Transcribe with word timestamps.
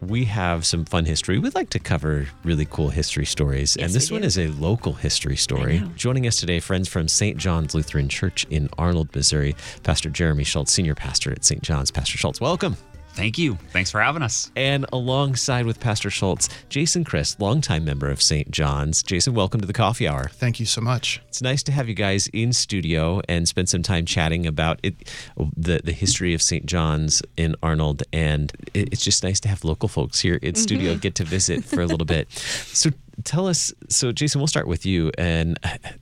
We 0.00 0.24
have 0.26 0.64
some 0.64 0.84
fun 0.84 1.04
history. 1.04 1.38
We'd 1.38 1.54
like 1.54 1.70
to 1.70 1.78
cover 1.78 2.26
really 2.44 2.66
cool 2.66 2.88
history 2.88 3.26
stories. 3.26 3.76
Yes, 3.78 3.86
and 3.86 3.94
this 3.94 4.10
one 4.10 4.22
is 4.22 4.38
a 4.38 4.48
local 4.48 4.92
history 4.92 5.36
story. 5.36 5.82
Joining 5.96 6.26
us 6.26 6.36
today, 6.36 6.60
friends 6.60 6.88
from 6.88 7.08
St. 7.08 7.36
John's 7.36 7.74
Lutheran 7.74 8.08
Church 8.08 8.46
in 8.50 8.68
Arnold, 8.78 9.14
Missouri, 9.14 9.56
Pastor 9.82 10.10
Jeremy 10.10 10.44
Schultz, 10.44 10.72
Senior 10.72 10.94
Pastor 10.94 11.32
at 11.32 11.44
St. 11.44 11.62
John's. 11.62 11.90
Pastor 11.90 12.16
Schultz, 12.16 12.40
welcome. 12.40 12.76
Thank 13.18 13.36
you. 13.36 13.58
Thanks 13.72 13.90
for 13.90 14.00
having 14.00 14.22
us. 14.22 14.52
And 14.54 14.86
alongside 14.92 15.66
with 15.66 15.80
Pastor 15.80 16.08
Schultz, 16.08 16.48
Jason 16.68 17.02
Christ, 17.02 17.40
longtime 17.40 17.84
member 17.84 18.08
of 18.08 18.22
St. 18.22 18.48
John's. 18.52 19.02
Jason, 19.02 19.34
welcome 19.34 19.60
to 19.60 19.66
the 19.66 19.72
Coffee 19.72 20.06
Hour. 20.06 20.28
Thank 20.28 20.60
you 20.60 20.66
so 20.66 20.80
much. 20.80 21.20
It's 21.26 21.42
nice 21.42 21.64
to 21.64 21.72
have 21.72 21.88
you 21.88 21.96
guys 21.96 22.28
in 22.28 22.52
studio 22.52 23.20
and 23.28 23.48
spend 23.48 23.68
some 23.68 23.82
time 23.82 24.06
chatting 24.06 24.46
about 24.46 24.78
it, 24.84 25.10
the 25.56 25.80
the 25.82 25.90
history 25.90 26.32
of 26.32 26.40
St. 26.40 26.64
John's 26.64 27.20
in 27.36 27.56
Arnold, 27.60 28.04
and 28.12 28.52
it, 28.72 28.92
it's 28.92 29.02
just 29.02 29.24
nice 29.24 29.40
to 29.40 29.48
have 29.48 29.64
local 29.64 29.88
folks 29.88 30.20
here 30.20 30.36
in 30.36 30.54
studio 30.54 30.92
mm-hmm. 30.92 31.00
get 31.00 31.16
to 31.16 31.24
visit 31.24 31.64
for 31.64 31.80
a 31.80 31.86
little 31.86 32.06
bit. 32.06 32.30
So 32.30 32.90
tell 33.24 33.48
us, 33.48 33.72
so 33.88 34.12
Jason, 34.12 34.40
we'll 34.40 34.46
start 34.46 34.68
with 34.68 34.86
you, 34.86 35.10
and 35.18 35.58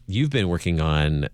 you've 0.06 0.28
been 0.28 0.50
working 0.50 0.82
on 0.82 1.30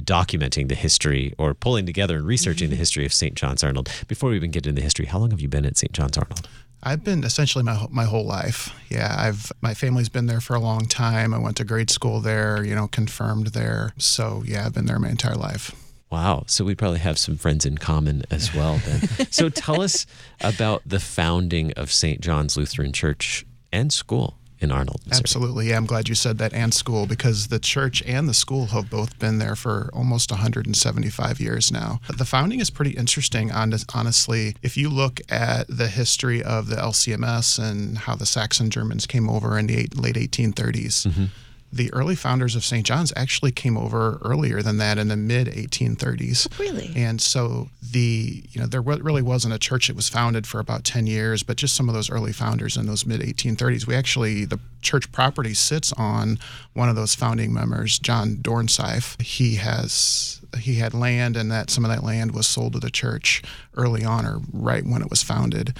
documenting 0.00 0.68
the 0.68 0.74
history 0.74 1.34
or 1.38 1.54
pulling 1.54 1.86
together 1.86 2.16
and 2.16 2.26
researching 2.26 2.68
the 2.68 2.74
mm-hmm. 2.74 2.80
history 2.80 3.06
of 3.06 3.12
St. 3.12 3.34
John's 3.34 3.64
Arnold. 3.64 3.90
Before 4.08 4.30
we 4.30 4.36
even 4.36 4.50
get 4.50 4.66
into 4.66 4.80
the 4.80 4.84
history, 4.84 5.06
how 5.06 5.18
long 5.18 5.30
have 5.30 5.40
you 5.40 5.48
been 5.48 5.64
at 5.64 5.76
St. 5.76 5.92
John's 5.92 6.18
Arnold? 6.18 6.48
I've 6.82 7.02
been 7.02 7.24
essentially 7.24 7.64
my 7.64 7.74
whole- 7.74 7.88
my 7.90 8.04
whole 8.04 8.24
life. 8.24 8.72
Yeah, 8.90 9.14
I've 9.18 9.50
my 9.60 9.74
family's 9.74 10.08
been 10.08 10.26
there 10.26 10.40
for 10.40 10.54
a 10.54 10.60
long 10.60 10.86
time. 10.86 11.34
I 11.34 11.38
went 11.38 11.56
to 11.56 11.64
grade 11.64 11.90
school 11.90 12.20
there, 12.20 12.64
you 12.64 12.74
know, 12.74 12.86
confirmed 12.86 13.48
there. 13.48 13.92
So 13.98 14.44
yeah, 14.46 14.66
I've 14.66 14.74
been 14.74 14.86
there 14.86 14.98
my 14.98 15.08
entire 15.08 15.34
life. 15.34 15.74
Wow. 16.10 16.44
So 16.46 16.64
we 16.64 16.76
probably 16.76 17.00
have 17.00 17.18
some 17.18 17.36
friends 17.36 17.66
in 17.66 17.78
common 17.78 18.22
as 18.30 18.54
well 18.54 18.80
then. 18.86 19.26
so 19.32 19.48
tell 19.48 19.80
us 19.80 20.06
about 20.40 20.82
the 20.86 21.00
founding 21.00 21.72
of 21.72 21.90
St. 21.90 22.20
John's 22.20 22.56
Lutheran 22.56 22.92
Church 22.92 23.44
and 23.72 23.92
school 23.92 24.38
in 24.60 24.70
Arnold. 24.70 25.00
Absolutely. 25.12 25.68
Yeah, 25.68 25.76
I'm 25.76 25.86
glad 25.86 26.08
you 26.08 26.14
said 26.14 26.38
that 26.38 26.52
and 26.52 26.72
school 26.72 27.06
because 27.06 27.48
the 27.48 27.58
church 27.58 28.02
and 28.06 28.28
the 28.28 28.34
school 28.34 28.66
have 28.66 28.90
both 28.90 29.18
been 29.18 29.38
there 29.38 29.56
for 29.56 29.90
almost 29.92 30.30
175 30.30 31.40
years 31.40 31.70
now. 31.70 32.00
The 32.16 32.24
founding 32.24 32.60
is 32.60 32.70
pretty 32.70 32.92
interesting, 32.92 33.50
honestly. 33.52 34.56
If 34.62 34.76
you 34.76 34.88
look 34.88 35.20
at 35.28 35.66
the 35.68 35.88
history 35.88 36.42
of 36.42 36.68
the 36.68 36.76
LCMS 36.76 37.58
and 37.58 37.98
how 37.98 38.14
the 38.14 38.26
Saxon 38.26 38.70
Germans 38.70 39.06
came 39.06 39.28
over 39.28 39.58
in 39.58 39.66
the 39.66 39.88
late 39.94 40.16
1830s, 40.16 41.28
the 41.76 41.92
early 41.92 42.14
founders 42.14 42.56
of 42.56 42.64
St. 42.64 42.84
John's 42.84 43.12
actually 43.16 43.52
came 43.52 43.76
over 43.76 44.18
earlier 44.24 44.62
than 44.62 44.78
that 44.78 44.98
in 44.98 45.08
the 45.08 45.16
mid 45.16 45.46
1830s. 45.48 46.58
Really? 46.58 46.92
And 46.96 47.20
so 47.20 47.68
the 47.82 48.44
you 48.50 48.60
know 48.60 48.66
there 48.66 48.80
really 48.80 49.22
wasn't 49.22 49.54
a 49.54 49.58
church 49.58 49.88
that 49.88 49.96
was 49.96 50.08
founded 50.08 50.46
for 50.46 50.58
about 50.58 50.84
10 50.84 51.06
years, 51.06 51.42
but 51.42 51.56
just 51.56 51.74
some 51.74 51.88
of 51.88 51.94
those 51.94 52.10
early 52.10 52.32
founders 52.32 52.76
in 52.76 52.86
those 52.86 53.06
mid 53.06 53.20
1830s. 53.20 53.86
We 53.86 53.94
actually 53.94 54.44
the 54.44 54.60
church 54.82 55.10
property 55.12 55.54
sits 55.54 55.92
on 55.94 56.38
one 56.72 56.88
of 56.88 56.96
those 56.96 57.14
founding 57.14 57.52
members, 57.52 57.98
John 57.98 58.36
Dornsife. 58.36 59.20
He 59.20 59.56
has 59.56 60.40
he 60.58 60.76
had 60.76 60.94
land, 60.94 61.36
and 61.36 61.50
that 61.50 61.70
some 61.70 61.84
of 61.84 61.90
that 61.90 62.04
land 62.04 62.32
was 62.32 62.46
sold 62.46 62.72
to 62.74 62.80
the 62.80 62.90
church 62.90 63.42
early 63.76 64.04
on, 64.04 64.24
or 64.24 64.40
right 64.52 64.84
when 64.84 65.02
it 65.02 65.10
was 65.10 65.22
founded. 65.22 65.76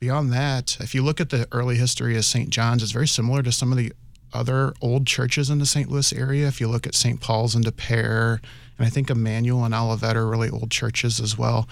Beyond 0.00 0.32
that, 0.32 0.76
if 0.80 0.94
you 0.94 1.02
look 1.02 1.20
at 1.20 1.30
the 1.30 1.48
early 1.50 1.76
history 1.76 2.16
of 2.16 2.24
St. 2.24 2.50
John's, 2.50 2.84
it's 2.84 2.92
very 2.92 3.08
similar 3.08 3.42
to 3.42 3.50
some 3.50 3.72
of 3.72 3.78
the 3.78 3.92
other 4.32 4.74
old 4.80 5.06
churches 5.06 5.50
in 5.50 5.58
the 5.58 5.66
St. 5.66 5.90
Louis 5.90 6.12
area. 6.12 6.46
If 6.48 6.60
you 6.60 6.68
look 6.68 6.86
at 6.86 6.94
St. 6.94 7.20
Paul's 7.20 7.54
and 7.54 7.64
Des 7.64 7.72
Peres, 7.72 8.40
and 8.78 8.86
I 8.86 8.90
think 8.90 9.10
Emmanuel 9.10 9.64
and 9.64 9.74
Olivette 9.74 10.14
are 10.14 10.26
really 10.26 10.50
old 10.50 10.70
churches 10.70 11.20
as 11.20 11.36
well. 11.36 11.68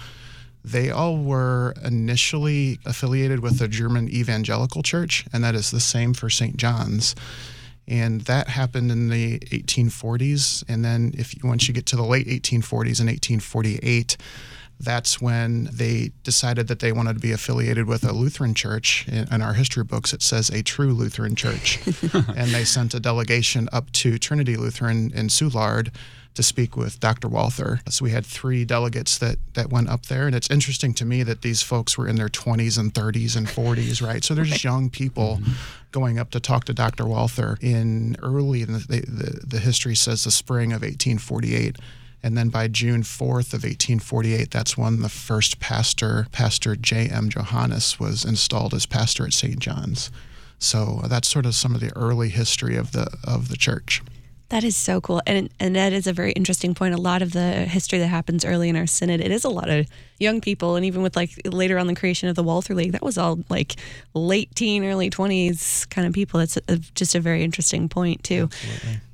They 0.63 0.89
all 0.89 1.17
were 1.17 1.73
initially 1.83 2.79
affiliated 2.85 3.39
with 3.39 3.59
the 3.59 3.69
German 3.69 4.09
Evangelical 4.09 4.83
Church, 4.83 5.25
and 5.31 5.43
that 5.43 5.55
is 5.55 5.71
the 5.71 5.79
same 5.79 6.13
for 6.13 6.29
St. 6.29 6.57
John's. 6.57 7.15
And 7.87 8.21
that 8.21 8.49
happened 8.49 8.91
in 8.91 9.07
the 9.07 9.39
1840s. 9.39 10.65
And 10.67 10.83
then, 10.83 11.13
if 11.17 11.33
once 11.41 11.69
you 11.69 11.73
get 11.73 11.85
to 11.87 11.95
the 11.95 12.03
late 12.03 12.27
1840s 12.27 12.99
and 12.99 13.07
1848, 13.07 14.17
that's 14.79 15.19
when 15.19 15.69
they 15.71 16.11
decided 16.23 16.67
that 16.67 16.79
they 16.79 16.91
wanted 16.91 17.13
to 17.13 17.19
be 17.19 17.31
affiliated 17.31 17.87
with 17.87 18.03
a 18.03 18.11
Lutheran 18.11 18.53
church. 18.53 19.07
In, 19.07 19.41
our 19.41 19.53
history 19.53 19.83
books, 19.83 20.13
it 20.13 20.21
says 20.21 20.49
a 20.49 20.61
true 20.61 20.93
Lutheran 20.93 21.35
church. 21.35 21.79
and 22.13 22.51
they 22.51 22.63
sent 22.63 22.93
a 22.93 22.99
delegation 22.99 23.67
up 23.71 23.91
to 23.93 24.17
Trinity 24.17 24.55
Lutheran 24.55 25.11
in 25.13 25.27
Soulard 25.27 25.91
to 26.37 26.43
speak 26.43 26.77
with 26.77 26.99
Dr. 26.99 27.27
Walther. 27.27 27.81
So 27.89 28.05
we 28.05 28.11
had 28.11 28.23
three 28.23 28.63
delegates 28.63 29.17
that, 29.17 29.37
that 29.55 29.71
went 29.71 29.89
up 29.89 30.05
there. 30.05 30.27
And 30.27 30.35
it's 30.35 30.49
interesting 30.51 30.93
to 30.95 31.05
me 31.05 31.23
that 31.23 31.41
these 31.41 31.63
folks 31.63 31.97
were 31.97 32.07
in 32.07 32.15
their 32.15 32.29
20s 32.29 32.77
and 32.77 32.93
30s 32.93 33.35
and 33.35 33.47
40s, 33.47 34.05
right? 34.05 34.23
So 34.23 34.35
they're 34.35 34.45
just 34.45 34.63
young 34.63 34.91
people 34.91 35.39
mm-hmm. 35.41 35.53
going 35.91 36.19
up 36.19 36.29
to 36.31 36.39
talk 36.39 36.65
to 36.65 36.73
Dr. 36.73 37.07
Walther 37.07 37.57
in 37.59 38.17
early, 38.21 38.61
in 38.61 38.73
the, 38.73 38.79
the, 38.79 39.47
the 39.47 39.59
history 39.59 39.95
says 39.95 40.25
the 40.25 40.31
spring 40.31 40.73
of 40.73 40.83
1848. 40.83 41.77
And 42.23 42.37
then 42.37 42.49
by 42.49 42.67
June 42.67 43.03
4th 43.03 43.53
of 43.53 43.63
1848, 43.63 44.51
that's 44.51 44.77
when 44.77 45.01
the 45.01 45.09
first 45.09 45.59
pastor, 45.59 46.27
Pastor 46.31 46.75
J.M. 46.75 47.29
Johannes, 47.29 47.99
was 47.99 48.25
installed 48.25 48.73
as 48.73 48.85
pastor 48.85 49.25
at 49.25 49.33
St. 49.33 49.59
John's. 49.59 50.11
So 50.59 51.01
that's 51.07 51.29
sort 51.29 51.45
of 51.45 51.55
some 51.55 51.75
of 51.75 51.81
the 51.81 51.95
early 51.95 52.29
history 52.29 52.75
of 52.75 52.91
the 52.91 53.15
of 53.23 53.49
the 53.49 53.57
church. 53.57 54.01
That 54.49 54.63
is 54.63 54.77
so 54.77 55.01
cool. 55.01 55.21
And 55.27 55.49
and 55.59 55.75
that 55.75 55.91
is 55.93 56.07
a 56.07 56.13
very 56.13 56.31
interesting 56.31 56.73
point. 56.73 56.95
A 56.95 57.01
lot 57.01 57.21
of 57.21 57.33
the 57.33 57.65
history 57.65 57.99
that 57.99 58.07
happens 58.07 58.45
early 58.45 58.69
in 58.69 58.75
our 58.77 58.87
synod, 58.87 59.19
it 59.19 59.29
is 59.29 59.43
a 59.43 59.49
lot 59.49 59.69
of 59.69 59.87
young 60.19 60.39
people. 60.39 60.77
And 60.77 60.85
even 60.85 61.01
with 61.01 61.15
like 61.15 61.31
later 61.45 61.77
on 61.77 61.87
the 61.87 61.95
creation 61.95 62.29
of 62.29 62.35
the 62.35 62.43
Walther 62.43 62.73
League, 62.73 62.93
that 62.93 63.03
was 63.03 63.17
all 63.17 63.39
like 63.49 63.75
late 64.13 64.55
teen, 64.55 64.85
early 64.85 65.09
20s 65.09 65.87
kind 65.89 66.07
of 66.07 66.13
people. 66.13 66.39
That's 66.39 66.57
a, 66.67 66.77
just 66.95 67.13
a 67.13 67.19
very 67.19 67.43
interesting 67.43 67.89
point, 67.89 68.23
too. 68.23 68.49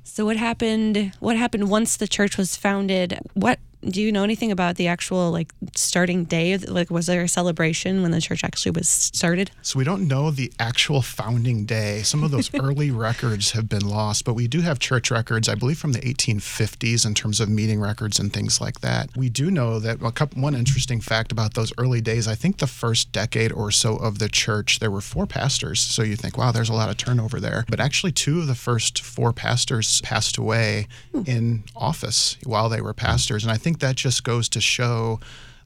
So 0.04 0.24
what 0.26 0.36
happened 0.36 1.12
what 1.18 1.36
happened 1.36 1.70
once 1.70 1.96
the 1.96 2.06
church 2.06 2.36
was 2.36 2.56
founded? 2.56 3.18
What 3.32 3.58
do 3.88 4.00
you 4.02 4.12
know 4.12 4.24
anything 4.24 4.50
about 4.50 4.76
the 4.76 4.88
actual 4.88 5.30
like 5.30 5.52
starting 5.74 6.24
day? 6.24 6.52
of- 6.52 6.68
Like 6.68 6.90
was 6.90 7.06
there 7.06 7.22
a 7.22 7.28
celebration 7.28 8.02
when 8.02 8.10
the 8.10 8.20
church 8.20 8.44
actually 8.44 8.72
was 8.72 8.88
started? 8.88 9.50
So 9.62 9.78
we 9.78 9.84
don't 9.84 10.08
know 10.08 10.30
the 10.30 10.52
actual 10.58 11.02
founding 11.02 11.64
day. 11.64 12.02
Some 12.02 12.24
of 12.24 12.30
those 12.30 12.52
early 12.60 12.90
records 12.90 13.52
have 13.52 13.68
been 13.68 13.86
lost, 13.86 14.24
but 14.24 14.34
we 14.34 14.48
do 14.48 14.60
have 14.62 14.78
church 14.78 15.10
records, 15.10 15.48
I 15.48 15.54
believe, 15.54 15.78
from 15.78 15.92
the 15.92 16.00
1850s 16.00 17.06
in 17.06 17.14
terms 17.14 17.40
of 17.40 17.48
meeting 17.48 17.80
records 17.80 18.18
and 18.18 18.32
things 18.32 18.60
like 18.60 18.80
that. 18.80 19.10
We 19.16 19.28
do 19.28 19.50
know 19.50 19.78
that 19.78 20.02
a 20.02 20.12
couple, 20.12 20.42
one 20.42 20.54
interesting 20.54 21.00
fact 21.00 21.32
about 21.32 21.54
those 21.54 21.72
early 21.78 22.00
days. 22.00 22.26
I 22.26 22.34
think 22.34 22.58
the 22.58 22.66
first 22.66 23.12
decade 23.12 23.52
or 23.52 23.70
so 23.70 23.96
of 23.96 24.18
the 24.18 24.28
church, 24.28 24.78
there 24.80 24.90
were 24.90 25.00
four 25.00 25.26
pastors. 25.26 25.80
So 25.80 26.02
you 26.02 26.16
think, 26.16 26.36
wow, 26.36 26.52
there's 26.52 26.68
a 26.68 26.74
lot 26.74 26.90
of 26.90 26.96
turnover 26.96 27.40
there. 27.40 27.64
But 27.68 27.80
actually, 27.80 28.12
two 28.12 28.40
of 28.40 28.46
the 28.46 28.54
first 28.54 29.02
four 29.02 29.32
pastors 29.32 30.00
passed 30.02 30.36
away 30.36 30.86
hmm. 31.12 31.22
in 31.26 31.64
office 31.76 32.36
while 32.44 32.68
they 32.68 32.80
were 32.80 32.94
pastors, 32.94 33.44
and 33.44 33.52
I 33.52 33.56
think 33.56 33.73
that 33.80 33.96
just 33.96 34.24
goes 34.24 34.48
to 34.50 34.60
show 34.60 35.20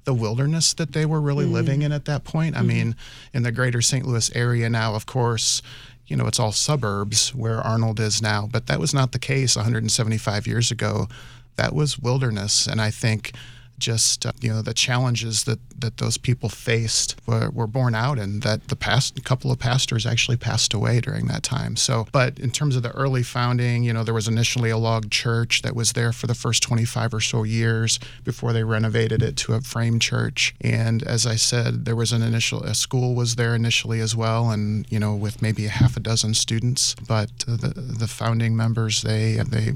the 0.04 0.14
wilderness 0.14 0.72
that 0.74 0.92
they 0.92 1.04
were 1.04 1.20
really 1.20 1.44
living 1.44 1.80
mm. 1.80 1.84
in 1.84 1.92
at 1.92 2.06
that 2.06 2.24
point. 2.24 2.56
I 2.56 2.60
mm-hmm. 2.60 2.68
mean, 2.68 2.96
in 3.34 3.42
the 3.42 3.52
greater 3.52 3.82
St. 3.82 4.06
Louis 4.06 4.34
area 4.34 4.70
now, 4.70 4.94
of 4.94 5.06
course, 5.06 5.60
you 6.06 6.16
know, 6.16 6.26
it's 6.26 6.40
all 6.40 6.52
suburbs 6.52 7.34
where 7.34 7.60
Arnold 7.60 8.00
is 8.00 8.22
now, 8.22 8.48
but 8.50 8.66
that 8.66 8.80
was 8.80 8.94
not 8.94 9.12
the 9.12 9.18
case 9.18 9.54
175 9.54 10.46
years 10.46 10.70
ago. 10.70 11.08
That 11.56 11.74
was 11.74 11.98
wilderness. 11.98 12.66
And 12.66 12.80
I 12.80 12.90
think 12.90 13.32
just, 13.78 14.26
uh, 14.26 14.32
you 14.40 14.50
know, 14.52 14.62
the 14.62 14.74
challenges 14.74 15.44
that, 15.44 15.58
that 15.80 15.98
those 15.98 16.18
people 16.18 16.48
faced 16.48 17.16
were, 17.26 17.50
were 17.50 17.66
borne 17.66 17.94
out 17.94 18.18
and 18.18 18.42
that 18.42 18.68
the 18.68 18.76
past 18.76 19.22
couple 19.24 19.50
of 19.50 19.58
pastors 19.58 20.06
actually 20.06 20.36
passed 20.36 20.74
away 20.74 21.00
during 21.00 21.26
that 21.26 21.42
time. 21.42 21.76
So, 21.76 22.06
but 22.12 22.38
in 22.38 22.50
terms 22.50 22.76
of 22.76 22.82
the 22.82 22.90
early 22.92 23.22
founding, 23.22 23.84
you 23.84 23.92
know, 23.92 24.04
there 24.04 24.14
was 24.14 24.28
initially 24.28 24.70
a 24.70 24.78
log 24.78 25.10
church 25.10 25.62
that 25.62 25.74
was 25.74 25.92
there 25.92 26.12
for 26.12 26.26
the 26.26 26.34
first 26.34 26.62
25 26.62 27.14
or 27.14 27.20
so 27.20 27.42
years 27.42 27.98
before 28.24 28.52
they 28.52 28.64
renovated 28.64 29.22
it 29.22 29.36
to 29.38 29.54
a 29.54 29.60
frame 29.60 29.98
church. 29.98 30.54
And 30.60 31.02
as 31.02 31.26
I 31.26 31.36
said, 31.36 31.84
there 31.84 31.96
was 31.96 32.12
an 32.12 32.22
initial, 32.22 32.62
a 32.64 32.74
school 32.74 33.14
was 33.14 33.36
there 33.36 33.54
initially 33.54 34.00
as 34.00 34.14
well, 34.14 34.50
and, 34.50 34.86
you 34.90 34.98
know, 34.98 35.14
with 35.14 35.42
maybe 35.42 35.66
a 35.66 35.70
half 35.70 35.96
a 35.96 36.00
dozen 36.00 36.34
students. 36.34 36.94
But 37.06 37.30
the, 37.40 37.72
the 37.74 38.08
founding 38.08 38.56
members, 38.56 39.02
they, 39.02 39.40
they, 39.48 39.72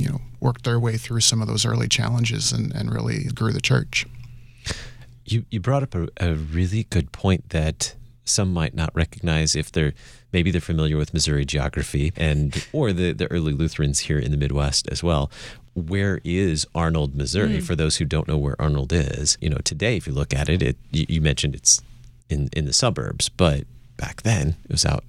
you 0.00 0.08
know, 0.08 0.20
worked 0.40 0.64
their 0.64 0.80
way 0.80 0.96
through 0.96 1.20
some 1.20 1.42
of 1.42 1.48
those 1.48 1.66
early 1.66 1.88
challenges 1.88 2.52
and, 2.52 2.74
and 2.74 2.92
really 2.92 3.24
grew 3.24 3.52
the 3.52 3.60
church. 3.60 4.06
You 5.24 5.44
you 5.50 5.60
brought 5.60 5.82
up 5.82 5.94
a, 5.94 6.08
a 6.18 6.34
really 6.34 6.84
good 6.84 7.12
point 7.12 7.50
that 7.50 7.94
some 8.24 8.52
might 8.52 8.74
not 8.74 8.94
recognize 8.94 9.54
if 9.54 9.70
they're 9.70 9.92
maybe 10.32 10.50
they're 10.50 10.60
familiar 10.60 10.96
with 10.96 11.12
Missouri 11.12 11.44
geography 11.44 12.12
and 12.16 12.66
or 12.72 12.92
the, 12.92 13.12
the 13.12 13.30
early 13.30 13.52
Lutherans 13.52 14.00
here 14.00 14.18
in 14.18 14.30
the 14.30 14.36
Midwest 14.36 14.88
as 14.88 15.02
well. 15.02 15.30
Where 15.74 16.20
is 16.24 16.66
Arnold, 16.74 17.14
Missouri? 17.14 17.58
Hmm. 17.58 17.64
For 17.64 17.76
those 17.76 17.96
who 17.98 18.04
don't 18.04 18.26
know 18.26 18.38
where 18.38 18.60
Arnold 18.60 18.92
is, 18.92 19.36
you 19.40 19.50
know, 19.50 19.58
today 19.62 19.96
if 19.96 20.06
you 20.06 20.12
look 20.14 20.32
at 20.34 20.48
it, 20.48 20.62
it 20.62 20.76
you, 20.90 21.06
you 21.08 21.20
mentioned 21.20 21.54
it's 21.54 21.82
in 22.30 22.48
in 22.54 22.64
the 22.64 22.72
suburbs, 22.72 23.28
but 23.28 23.64
back 23.98 24.22
then 24.22 24.56
it 24.64 24.72
was 24.72 24.86
out 24.86 25.04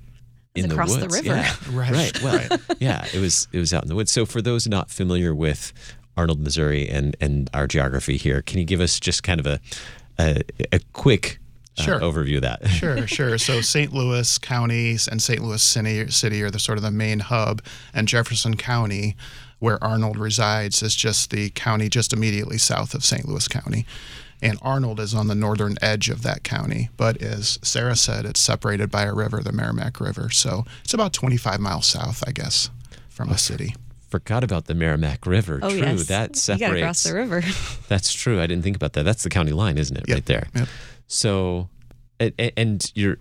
in 0.55 0.67
the 0.69 0.75
across 0.75 0.95
the 0.95 1.01
woods. 1.01 1.15
river. 1.21 1.35
Yeah. 1.35 1.53
Right, 1.71 1.91
Right. 1.91 2.21
Well, 2.23 2.59
yeah, 2.79 3.05
it 3.13 3.19
was 3.19 3.47
it 3.51 3.59
was 3.59 3.73
out 3.73 3.83
in 3.83 3.89
the 3.89 3.95
woods. 3.95 4.11
So 4.11 4.25
for 4.25 4.41
those 4.41 4.67
not 4.67 4.89
familiar 4.89 5.33
with 5.33 5.71
Arnold, 6.17 6.39
Missouri, 6.41 6.89
and 6.89 7.15
and 7.21 7.49
our 7.53 7.67
geography 7.67 8.17
here, 8.17 8.41
can 8.41 8.59
you 8.59 8.65
give 8.65 8.81
us 8.81 8.99
just 8.99 9.23
kind 9.23 9.39
of 9.39 9.45
a 9.45 9.59
a, 10.19 10.41
a 10.71 10.79
quick 10.93 11.39
uh, 11.79 11.83
Sure. 11.83 11.99
overview 11.99 12.35
of 12.35 12.41
that? 12.41 12.67
Sure, 12.67 13.07
sure. 13.07 13.37
So 13.37 13.61
St. 13.61 13.93
Louis 13.93 14.37
County 14.39 14.91
and 15.09 15.21
St. 15.21 15.41
Louis 15.41 15.63
City, 15.63 16.09
City 16.11 16.43
are 16.43 16.51
the 16.51 16.59
sort 16.59 16.77
of 16.77 16.83
the 16.83 16.91
main 16.91 17.19
hub, 17.19 17.61
and 17.93 18.07
Jefferson 18.07 18.57
County, 18.57 19.15
where 19.59 19.81
Arnold 19.83 20.17
resides, 20.17 20.83
is 20.83 20.95
just 20.95 21.29
the 21.31 21.49
county 21.51 21.87
just 21.87 22.11
immediately 22.11 22.57
south 22.57 22.93
of 22.93 23.05
St. 23.05 23.25
Louis 23.27 23.47
County. 23.47 23.85
And 24.41 24.57
Arnold 24.61 24.99
is 24.99 25.13
on 25.13 25.27
the 25.27 25.35
northern 25.35 25.75
edge 25.81 26.09
of 26.09 26.23
that 26.23 26.43
county. 26.43 26.89
But 26.97 27.21
as 27.21 27.59
Sarah 27.61 27.95
said, 27.95 28.25
it's 28.25 28.41
separated 28.41 28.89
by 28.89 29.03
a 29.03 29.13
river, 29.13 29.41
the 29.41 29.51
Meramec 29.51 29.99
River. 29.99 30.29
So 30.31 30.65
it's 30.83 30.93
about 30.93 31.13
25 31.13 31.59
miles 31.59 31.85
south, 31.85 32.23
I 32.27 32.31
guess, 32.31 32.69
from 33.09 33.29
the 33.29 33.37
city. 33.37 33.75
Forgot 34.09 34.43
about 34.43 34.65
the 34.65 34.73
Meramec 34.73 35.25
River. 35.25 35.59
Oh 35.61 35.69
true, 35.69 35.79
yes, 35.79 36.07
that 36.07 36.47
you 36.47 36.57
got 36.57 36.73
to 36.73 36.81
cross 36.81 37.03
the 37.03 37.13
river. 37.13 37.41
That's 37.87 38.11
true. 38.11 38.41
I 38.41 38.47
didn't 38.47 38.63
think 38.63 38.75
about 38.75 38.93
that. 38.93 39.03
That's 39.03 39.23
the 39.23 39.29
county 39.29 39.51
line, 39.51 39.77
isn't 39.77 39.95
it? 39.95 40.03
Yep, 40.07 40.15
Right 40.15 40.25
there. 40.25 40.47
yep. 40.53 40.67
So, 41.07 41.69
a- 42.19 42.33
a- 42.37 42.59
and 42.59 42.91
you're 42.95 43.17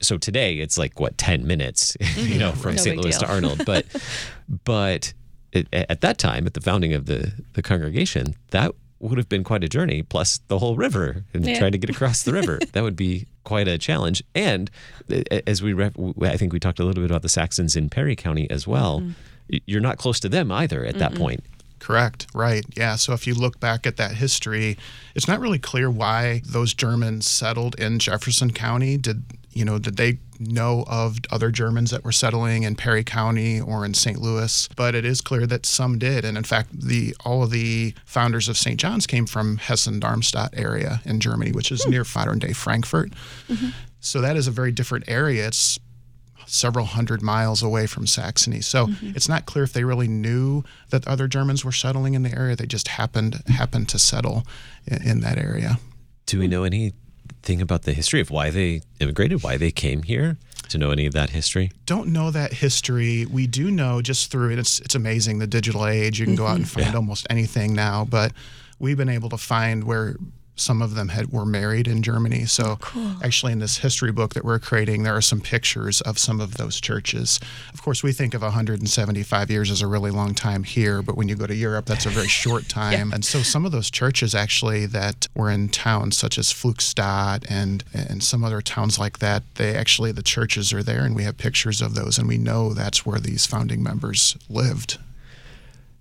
so 0.00 0.18
today 0.18 0.58
it's 0.58 0.76
like 0.76 1.00
what 1.00 1.16
ten 1.16 1.46
minutes, 1.46 1.96
you 2.00 2.06
mm-hmm. 2.06 2.38
know, 2.38 2.52
from 2.52 2.72
No 2.72 2.82
St. 2.82 2.96
big 2.96 3.04
Louis 3.04 3.18
to. 3.18 3.26
Arnold. 3.26 3.64
But, 3.64 3.86
but 4.64 5.14
it, 5.52 5.66
at 5.72 6.00
that 6.02 6.18
time, 6.18 6.46
at 6.46 6.54
the 6.54 6.60
founding 6.60 6.92
of 6.92 7.06
the 7.06 7.32
the 7.54 7.62
congregation, 7.62 8.34
that 8.50 8.72
would 9.00 9.18
have 9.18 9.28
been 9.28 9.44
quite 9.44 9.62
a 9.64 9.68
journey. 9.68 10.02
Plus 10.02 10.40
the 10.48 10.58
whole 10.58 10.76
river 10.76 11.24
and 11.34 11.44
Yeah. 11.46 11.58
trying 11.58 11.72
to 11.72 11.78
get 11.78 11.90
across 11.90 12.22
the 12.22 12.32
river. 12.32 12.58
that 12.72 12.82
would 12.82 12.96
be 12.96 13.26
quite 13.44 13.68
a 13.68 13.76
challenge. 13.78 14.22
And 14.34 14.70
eh, 15.10 15.40
as 15.46 15.62
we, 15.62 15.72
ref- 15.72 15.98
I 16.22 16.36
think 16.36 16.52
we 16.52 16.60
talked 16.60 16.78
a 16.78 16.84
little 16.84 17.02
bit 17.02 17.10
about 17.10 17.22
the 17.22 17.28
Saxons 17.28 17.76
in 17.76 17.90
Perry 17.90 18.16
County 18.16 18.48
as 18.50 18.66
well. 18.66 19.00
Mm-hmm. 19.00 19.10
y- 19.52 19.60
You're 19.66 19.80
not 19.82 19.98
close 19.98 20.18
to 20.20 20.28
them 20.28 20.50
either 20.50 20.84
at 20.84 20.98
that 20.98 21.14
point. 21.14 21.44
Correct. 21.80 22.26
Right. 22.32 22.64
Yeah. 22.76 22.96
So 22.96 23.12
if 23.12 23.26
you 23.26 23.34
look 23.34 23.60
back 23.60 23.86
at 23.86 23.98
that 23.98 24.12
history, 24.12 24.78
it's 25.14 25.28
not 25.28 25.38
really 25.38 25.58
clear 25.58 25.90
why 25.90 26.40
those 26.46 26.72
Germans 26.72 27.28
settled 27.28 27.74
in 27.78 27.98
Jefferson 27.98 28.52
County. 28.52 28.96
Did 28.96 29.24
you 29.54 29.64
know? 29.64 29.78
Did 29.78 29.96
they 29.96 30.18
know 30.38 30.84
of 30.88 31.18
other 31.30 31.50
Germans 31.50 31.90
that 31.90 32.04
were 32.04 32.12
settling 32.12 32.64
in 32.64 32.74
Perry 32.74 33.04
County 33.04 33.60
or 33.60 33.84
in 33.84 33.94
St. 33.94 34.20
Louis? 34.20 34.68
But 34.76 34.94
it 34.94 35.04
is 35.04 35.20
clear 35.20 35.46
that 35.46 35.64
some 35.64 35.98
did, 35.98 36.24
and 36.24 36.36
in 36.36 36.44
fact, 36.44 36.68
the 36.72 37.16
all 37.24 37.42
of 37.42 37.50
the 37.50 37.94
founders 38.04 38.48
of 38.48 38.58
St. 38.58 38.78
John's 38.78 39.06
came 39.06 39.26
from 39.26 39.58
Hessen-Darmstadt 39.58 40.54
area 40.56 41.00
in 41.04 41.20
Germany, 41.20 41.52
which 41.52 41.70
is 41.70 41.84
hmm. 41.84 41.90
near 41.90 42.04
modern-day 42.14 42.52
Frankfurt. 42.52 43.12
Mm-hmm. 43.48 43.68
So 44.00 44.20
that 44.20 44.36
is 44.36 44.46
a 44.46 44.50
very 44.50 44.72
different 44.72 45.04
area. 45.08 45.46
It's 45.46 45.78
several 46.46 46.86
hundred 46.86 47.22
miles 47.22 47.62
away 47.62 47.86
from 47.86 48.06
Saxony. 48.06 48.60
So 48.60 48.86
mm-hmm. 48.86 49.12
it's 49.14 49.28
not 49.28 49.46
clear 49.46 49.64
if 49.64 49.72
they 49.72 49.84
really 49.84 50.08
knew 50.08 50.62
that 50.90 51.06
other 51.06 51.26
Germans 51.26 51.64
were 51.64 51.72
settling 51.72 52.14
in 52.14 52.22
the 52.22 52.36
area. 52.36 52.56
They 52.56 52.66
just 52.66 52.88
happened 52.88 53.42
happened 53.46 53.88
to 53.90 53.98
settle 53.98 54.46
in, 54.86 55.02
in 55.02 55.20
that 55.20 55.38
area. 55.38 55.78
Do 56.26 56.38
we 56.38 56.48
know 56.48 56.64
anything 57.44 57.62
about 57.62 57.82
the 57.82 57.92
history 57.92 58.20
of 58.20 58.30
why 58.30 58.50
they 58.50 58.80
immigrated, 59.00 59.42
why 59.42 59.56
they 59.56 59.70
came 59.70 60.02
here? 60.02 60.36
To 60.70 60.78
know 60.78 60.90
any 60.90 61.04
of 61.04 61.12
that 61.12 61.30
history? 61.30 61.70
Don't 61.84 62.08
know 62.08 62.30
that 62.30 62.54
history. 62.54 63.26
We 63.26 63.46
do 63.46 63.70
know 63.70 64.00
just 64.00 64.30
through 64.30 64.52
it. 64.52 64.58
It's 64.58 64.80
it's 64.80 64.94
amazing 64.94 65.38
the 65.38 65.46
digital 65.46 65.86
age. 65.86 66.18
You 66.18 66.24
can 66.24 66.36
go 66.36 66.46
out 66.46 66.56
and 66.56 66.64
mm-hmm. 66.64 66.80
find 66.80 66.92
Yeah. 66.92 66.96
almost 66.96 67.26
anything 67.28 67.74
now. 67.74 68.06
But 68.06 68.32
we've 68.78 68.96
been 68.96 69.10
able 69.10 69.28
to 69.28 69.36
find 69.36 69.84
where 69.84 70.16
some 70.56 70.82
of 70.82 70.94
them 70.94 71.08
had 71.08 71.32
were 71.32 71.44
married 71.44 71.88
in 71.88 72.02
Germany. 72.02 72.44
So 72.44 72.78
oh, 72.94 73.20
actually, 73.22 73.52
in 73.52 73.58
this 73.58 73.78
history 73.78 74.12
book 74.12 74.34
that 74.34 74.44
we're 74.44 74.58
creating, 74.58 75.02
there 75.02 75.16
are 75.16 75.22
some 75.22 75.40
pictures 75.40 76.00
of 76.02 76.18
some 76.18 76.40
of 76.40 76.56
those 76.56 76.80
churches. 76.80 77.40
Of 77.72 77.82
course, 77.82 78.02
we 78.02 78.12
think 78.12 78.34
of 78.34 78.42
175 78.42 79.50
years 79.50 79.70
as 79.70 79.82
a 79.82 79.86
really 79.86 80.10
long 80.10 80.34
time 80.34 80.62
here, 80.62 81.02
but 81.02 81.16
when 81.16 81.28
you 81.28 81.34
go 81.34 81.46
to 81.46 81.54
Europe, 81.54 81.86
that's 81.86 82.06
a 82.06 82.10
very 82.10 82.28
short 82.42 82.68
time. 82.68 83.12
And 83.12 83.24
so 83.24 83.40
some 83.40 83.66
of 83.66 83.72
those 83.72 83.90
churches 83.90 84.34
actually 84.34 84.86
that 84.86 85.26
were 85.34 85.50
in 85.50 85.68
towns 85.68 86.16
such 86.16 86.38
as 86.38 86.52
Flugstadt 86.52 87.44
and 87.48 87.84
and 87.92 88.22
some 88.22 88.44
other 88.44 88.60
towns 88.60 88.98
like 88.98 89.18
that, 89.18 89.42
they 89.56 89.74
actually 89.74 90.12
the 90.12 90.22
churches 90.22 90.72
are 90.72 90.82
there, 90.82 91.04
and 91.04 91.16
we 91.16 91.24
have 91.24 91.36
pictures 91.36 91.82
of 91.82 91.94
those, 91.94 92.18
and 92.18 92.28
we 92.28 92.38
know 92.38 92.72
that's 92.72 93.04
where 93.04 93.18
these 93.18 93.46
founding 93.46 93.82
members 93.82 94.36
lived. 94.48 94.98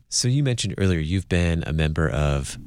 So 0.10 0.28
you 0.28 0.44
mentioned 0.44 0.76
earlier 0.78 1.00
you've 1.00 1.28
been 1.28 1.64
a 1.66 1.74
member 1.74 2.08
of 2.08 2.60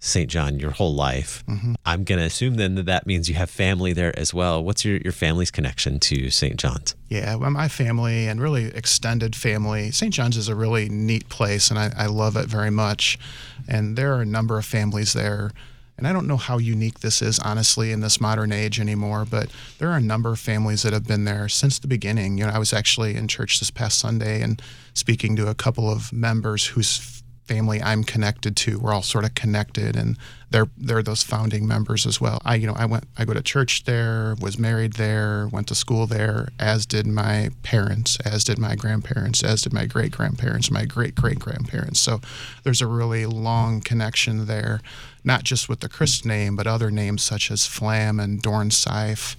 St. 0.00 0.30
John 0.30 0.58
your 0.58 0.70
whole 0.70 0.94
life. 0.94 1.44
Mm-hmm. 1.48 1.74
I'm 1.84 2.04
going 2.04 2.20
to 2.20 2.24
assume 2.24 2.54
then 2.54 2.76
that 2.76 2.86
that 2.86 3.06
means 3.06 3.28
you 3.28 3.34
have 3.34 3.50
family 3.50 3.92
there 3.92 4.16
as 4.18 4.32
well. 4.32 4.62
What's 4.62 4.84
your, 4.84 4.98
your 4.98 5.12
family's 5.12 5.50
connection 5.50 5.98
to 6.00 6.30
St. 6.30 6.56
John's? 6.56 6.94
Yeah, 7.08 7.34
well, 7.34 7.50
my 7.50 7.68
family 7.68 8.28
and 8.28 8.40
really 8.40 8.66
extended 8.66 9.34
family. 9.34 9.90
St. 9.90 10.14
John's 10.14 10.36
is 10.36 10.48
a 10.48 10.54
really 10.54 10.88
neat 10.88 11.28
place, 11.28 11.70
and 11.70 11.78
I, 11.78 11.92
I 11.96 12.06
love 12.06 12.36
it 12.36 12.46
very 12.46 12.70
much. 12.70 13.18
And 13.66 13.96
there 13.96 14.14
are 14.14 14.22
a 14.22 14.26
number 14.26 14.56
of 14.56 14.64
families 14.64 15.14
there. 15.14 15.50
And 15.96 16.06
I 16.06 16.12
don't 16.12 16.28
know 16.28 16.36
how 16.36 16.58
unique 16.58 17.00
this 17.00 17.20
is, 17.20 17.40
honestly, 17.40 17.90
in 17.90 18.00
this 18.00 18.20
modern 18.20 18.52
age 18.52 18.78
anymore, 18.78 19.26
but 19.28 19.50
there 19.78 19.90
are 19.90 19.96
a 19.96 20.00
number 20.00 20.30
of 20.30 20.38
families 20.38 20.82
that 20.84 20.92
have 20.92 21.08
been 21.08 21.24
there 21.24 21.48
since 21.48 21.80
the 21.80 21.88
beginning. 21.88 22.38
You 22.38 22.46
know, 22.46 22.52
I 22.52 22.58
was 22.60 22.72
actually 22.72 23.16
in 23.16 23.26
church 23.26 23.58
this 23.58 23.72
past 23.72 23.98
Sunday 23.98 24.40
and 24.40 24.62
speaking 24.94 25.34
to 25.34 25.48
a 25.48 25.56
couple 25.56 25.90
of 25.90 26.12
members 26.12 26.66
whose 26.66 27.17
family 27.48 27.82
I'm 27.82 28.04
connected 28.04 28.56
to. 28.58 28.78
We're 28.78 28.92
all 28.92 29.02
sort 29.02 29.24
of 29.24 29.34
connected, 29.34 29.96
and 29.96 30.16
they're 30.50 30.68
they're 30.76 31.02
those 31.02 31.22
founding 31.22 31.66
members 31.66 32.06
as 32.06 32.20
well. 32.20 32.40
I 32.44 32.56
you 32.56 32.66
know 32.66 32.74
I 32.76 32.84
went 32.84 33.04
I 33.16 33.24
go 33.24 33.32
to 33.32 33.42
church 33.42 33.84
there, 33.84 34.36
was 34.40 34.58
married 34.58 34.94
there, 34.94 35.48
went 35.50 35.66
to 35.68 35.74
school 35.74 36.06
there, 36.06 36.50
as 36.58 36.86
did 36.86 37.06
my 37.06 37.50
parents, 37.62 38.18
as 38.24 38.44
did 38.44 38.58
my 38.58 38.76
grandparents, 38.76 39.42
as 39.42 39.62
did 39.62 39.72
my 39.72 39.86
great 39.86 40.12
grandparents, 40.12 40.70
my 40.70 40.84
great 40.84 41.14
great 41.14 41.38
grandparents. 41.38 42.00
So 42.00 42.20
there's 42.62 42.82
a 42.82 42.86
really 42.86 43.24
long 43.26 43.80
connection 43.80 44.46
there, 44.46 44.80
not 45.24 45.42
just 45.42 45.68
with 45.68 45.80
the 45.80 45.88
Christ 45.88 46.26
name, 46.26 46.54
but 46.54 46.66
other 46.66 46.90
names 46.90 47.22
such 47.22 47.50
as 47.50 47.66
Flam 47.66 48.20
and 48.20 48.42
Dornseif 48.42 49.36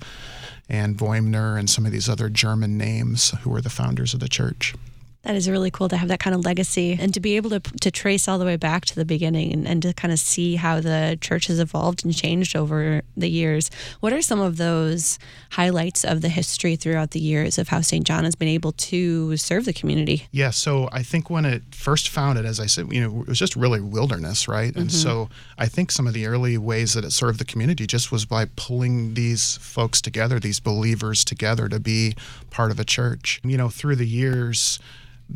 and 0.68 0.98
Boimner 0.98 1.58
and 1.58 1.70
some 1.70 1.86
of 1.86 1.92
these 1.92 2.10
other 2.10 2.30
German 2.30 2.78
names 2.78 3.32
who 3.42 3.50
were 3.50 3.62
the 3.62 3.70
founders 3.70 4.14
of 4.14 4.20
the 4.20 4.30
church. 4.30 4.76
That 5.24 5.36
is 5.36 5.50
really 5.50 5.69
cool 5.69 5.89
to 5.89 5.98
have 5.98 6.07
that 6.07 6.21
kind 6.21 6.33
of 6.33 6.45
legacy 6.45 6.98
and 7.00 7.13
to 7.13 7.19
be 7.19 7.36
able 7.36 7.50
to, 7.50 7.60
to 7.60 7.92
trace 7.92 8.30
all 8.30 8.39
the 8.39 8.45
way 8.45 8.56
back 8.56 8.86
to 8.86 8.95
the 8.95 9.04
beginning 9.04 9.51
and, 9.51 9.68
and 9.68 9.81
to 9.81 9.94
kind 9.94 10.13
of 10.13 10.19
see 10.19 10.56
how 10.56 10.80
the 10.80 11.18
church 11.19 11.47
has 11.47 11.59
evolved 11.59 12.06
and 12.06 12.16
changed 12.16 12.56
over 12.56 13.02
the 13.18 13.30
years. 13.30 13.69
What 13.99 14.14
are 14.14 14.21
some 14.21 14.40
of 14.40 14.56
those 14.56 15.19
highlights 15.52 16.06
of 16.06 16.21
the 16.21 16.30
history 16.30 16.78
throughout 16.78 17.11
the 17.11 17.19
years 17.19 17.57
of 17.57 17.68
how 17.68 17.81
St. 17.81 18.07
John 18.07 18.23
has 18.23 18.35
been 18.35 18.47
able 18.47 18.71
to 18.71 19.35
serve 19.35 19.66
the 19.66 19.73
community? 19.73 20.28
Yeah, 20.31 20.52
so 20.52 20.88
I 20.94 21.04
think 21.04 21.30
when 21.30 21.44
it 21.44 21.64
first 21.76 22.07
founded, 22.07 22.45
as 22.45 22.61
I 22.61 22.68
said, 22.68 22.92
you 22.92 23.02
know, 23.02 23.21
it 23.21 23.28
was 23.28 23.40
just 23.40 23.57
really 23.57 23.81
wilderness, 23.81 24.47
right? 24.47 24.73
And 24.73 24.90
mm-hmm. 24.90 25.09
so 25.09 25.30
I 25.57 25.66
think 25.66 25.92
some 25.92 26.07
of 26.07 26.14
the 26.14 26.28
early 26.28 26.57
ways 26.57 26.94
that 26.94 27.04
it 27.04 27.11
served 27.11 27.40
the 27.40 27.45
community 27.45 27.85
just 27.85 28.09
was 28.09 28.23
by 28.23 28.45
pulling 28.56 29.16
these 29.16 29.57
folks 29.57 30.02
together, 30.02 30.40
these 30.40 30.61
believers 30.61 31.26
together 31.26 31.68
to 31.68 31.80
be 31.80 32.16
part 32.52 32.71
of 32.71 32.80
a 32.80 32.85
church. 32.85 33.42
You 33.44 33.57
know, 33.57 33.68
through 33.68 33.97
the 33.97 34.07
years, 34.07 34.80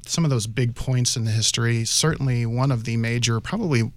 some 0.05 0.23
of 0.23 0.29
those 0.29 0.47
big 0.47 0.75
points 0.75 1.15
in 1.15 1.25
the 1.25 1.31
history, 1.31 1.85
certainly 1.85 2.45
one 2.45 2.71
of 2.71 2.83
the 2.83 2.97
major, 2.97 3.39
probably 3.39 3.91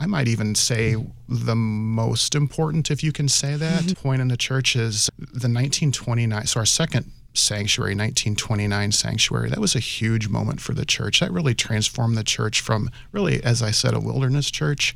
I 0.00 0.06
might 0.06 0.28
even 0.28 0.54
say 0.54 0.96
the 1.28 1.56
most 1.56 2.34
important, 2.34 2.90
if 2.90 3.02
you 3.02 3.10
can 3.10 3.28
say 3.28 3.56
that, 3.56 3.82
mm-hmm. 3.82 3.92
point 3.94 4.22
in 4.22 4.28
the 4.28 4.36
church 4.36 4.76
is 4.76 5.10
the 5.18 5.48
1929. 5.48 6.46
So, 6.46 6.60
our 6.60 6.66
second 6.66 7.10
sanctuary, 7.34 7.90
1929 7.90 8.92
sanctuary, 8.92 9.50
that 9.50 9.58
was 9.58 9.74
a 9.74 9.80
huge 9.80 10.28
moment 10.28 10.60
for 10.60 10.72
the 10.72 10.84
church. 10.84 11.18
That 11.20 11.32
really 11.32 11.54
transformed 11.54 12.16
the 12.16 12.24
church 12.24 12.60
from 12.60 12.90
really, 13.10 13.42
as 13.42 13.60
I 13.60 13.72
said, 13.72 13.92
a 13.92 14.00
wilderness 14.00 14.50
church 14.50 14.94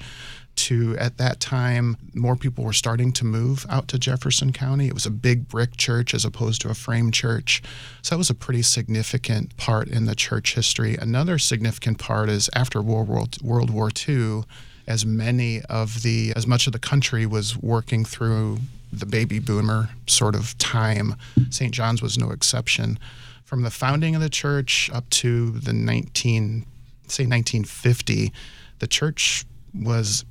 to 0.55 0.97
at 0.99 1.19
that 1.19 1.41
time 1.41 1.97
more 2.15 2.37
people 2.37 2.65
were 2.65 2.73
starting 2.73 3.13
to 3.13 3.25
move 3.25 3.67
out 3.69 3.89
to 3.89 3.99
Jefferson 3.99 4.53
County. 4.53 4.87
It 4.87 4.95
was 4.95 5.07
a 5.07 5.11
big 5.11 5.49
brick 5.49 5.77
church 5.77 6.15
as 6.15 6.25
opposed 6.25 6.63
to 6.63 6.71
a 6.71 6.75
frame 6.75 7.11
church. 7.11 7.63
So 8.03 8.15
that 8.15 8.19
was 8.19 8.31
a 8.31 8.35
pretty 8.35 8.63
significant 8.63 9.57
part 9.57 9.89
in 9.89 10.07
the 10.07 10.15
church 10.15 10.55
history. 10.55 10.97
Another 10.97 11.39
significant 11.39 11.99
part 11.99 12.29
is 12.29 12.49
after 12.55 12.81
World 12.81 13.09
War, 13.09 13.27
World 13.43 13.71
War 13.71 13.91
II, 14.09 14.45
as 14.87 15.07
many 15.07 15.63
of 15.63 16.03
the 16.03 16.33
as 16.35 16.47
much 16.47 16.67
of 16.67 16.73
the 16.73 16.79
country 16.79 17.27
was 17.27 17.57
working 17.57 18.05
through 18.05 18.59
the 18.93 19.07
baby 19.07 19.39
boomer 19.39 19.89
sort 20.07 20.35
of 20.35 20.57
time, 20.59 21.15
St. 21.51 21.73
John's 21.73 22.03
was 22.03 22.19
no 22.19 22.31
exception. 22.31 22.99
From 23.45 23.63
the 23.63 23.71
founding 23.71 24.15
of 24.15 24.21
the 24.21 24.29
church 24.29 24.91
up 24.93 25.09
to 25.11 25.53
the 25.53 25.73
19 25.73 26.67
say 27.09 27.25
1950, 27.25 28.33
the 28.79 28.87
church 28.87 29.45
was 29.75 30.25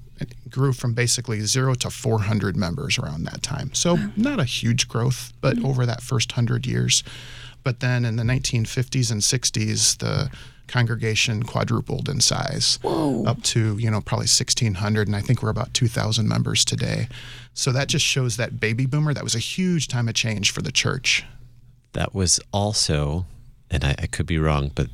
grew 0.50 0.74
from 0.74 0.94
basically 0.94 1.42
zero 1.42 1.74
to 1.76 1.90
400 1.90 2.56
members 2.56 2.98
around 2.98 3.24
that 3.26 3.42
time. 3.42 3.74
So 3.74 3.98
not 4.16 4.40
a 4.40 4.46
huge 4.46 4.88
growth, 4.88 5.34
but 5.42 5.58
mm-hmm. 5.58 5.66
over 5.66 5.86
that 5.86 6.02
first 6.02 6.34
hundred 6.34 6.66
years. 6.66 7.04
But 7.64 7.80
then 7.80 8.06
in 8.06 8.16
the 8.16 8.24
1950s 8.24 9.12
and 9.12 9.22
60s, 9.22 9.98
the 9.98 10.32
congregation 10.68 11.44
quadrupled 11.44 12.08
in 12.08 12.22
size 12.22 12.80
up 13.28 13.44
to 13.44 13.78
you 13.78 13.92
know 13.92 14.00
probably 14.00 14.24
1600 14.24 15.06
and 15.06 15.18
i 15.18 15.20
think 15.20 15.44
we're 15.44 15.50
about 15.50 15.74
2000 15.74 16.28
members 16.28 16.64
today. 16.64 17.08
So 17.54 17.74
that 17.74 17.90
just 17.90 18.06
shows 18.06 18.38
that 18.38 18.60
baby 18.60 18.86
boomer 18.86 19.14
that 19.14 19.24
was 19.24 19.36
a 19.36 19.40
huge 19.40 19.90
time 19.90 20.08
of 20.08 20.14
change 20.14 20.52
for 20.52 20.62
the 20.62 20.72
church. 20.72 21.26
That 21.94 22.16
was 22.16 22.40
also, 22.54 23.26
and 23.70 23.84
I, 23.84 23.96
I 24.00 24.08
could 24.08 24.26
be 24.26 24.38
wrong, 24.38 24.72
but 24.74 24.88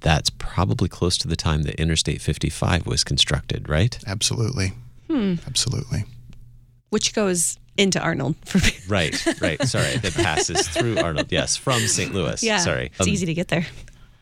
that's 0.00 0.30
probably 0.30 0.88
close 0.88 1.16
to 1.18 1.28
the 1.28 1.36
time 1.36 1.62
that 1.62 1.74
Interstate 1.76 2.20
55 2.20 2.86
was 2.86 3.04
constructed, 3.04 3.68
right? 3.68 3.98
absolutely 4.06 4.72
absolutely 5.10 6.04
Which 6.90 7.14
goes 7.14 7.58
into 7.76 8.00
Arnold 8.00 8.36
for 8.44 8.58
Right, 8.88 9.14
right. 9.40 9.60
Sorry, 9.62 9.96
that 9.96 10.14
passes 10.14 10.68
through 10.68 10.98
Arnold. 10.98 11.30
Yes, 11.30 11.56
from 11.56 11.80
St. 11.80 12.12
Louis. 12.14 12.42
Yeah. 12.42 12.58
Sorry. 12.58 12.86
It's 12.86 13.00
Um, 13.00 13.08
easy 13.08 13.26
to 13.26 13.34
get 13.34 13.48
there. 13.48 13.66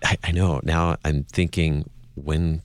I, 0.04 0.16
I 0.24 0.32
know. 0.32 0.60
Now 0.62 0.96
I'm 1.04 1.24
thinking 1.24 1.88
when 2.14 2.62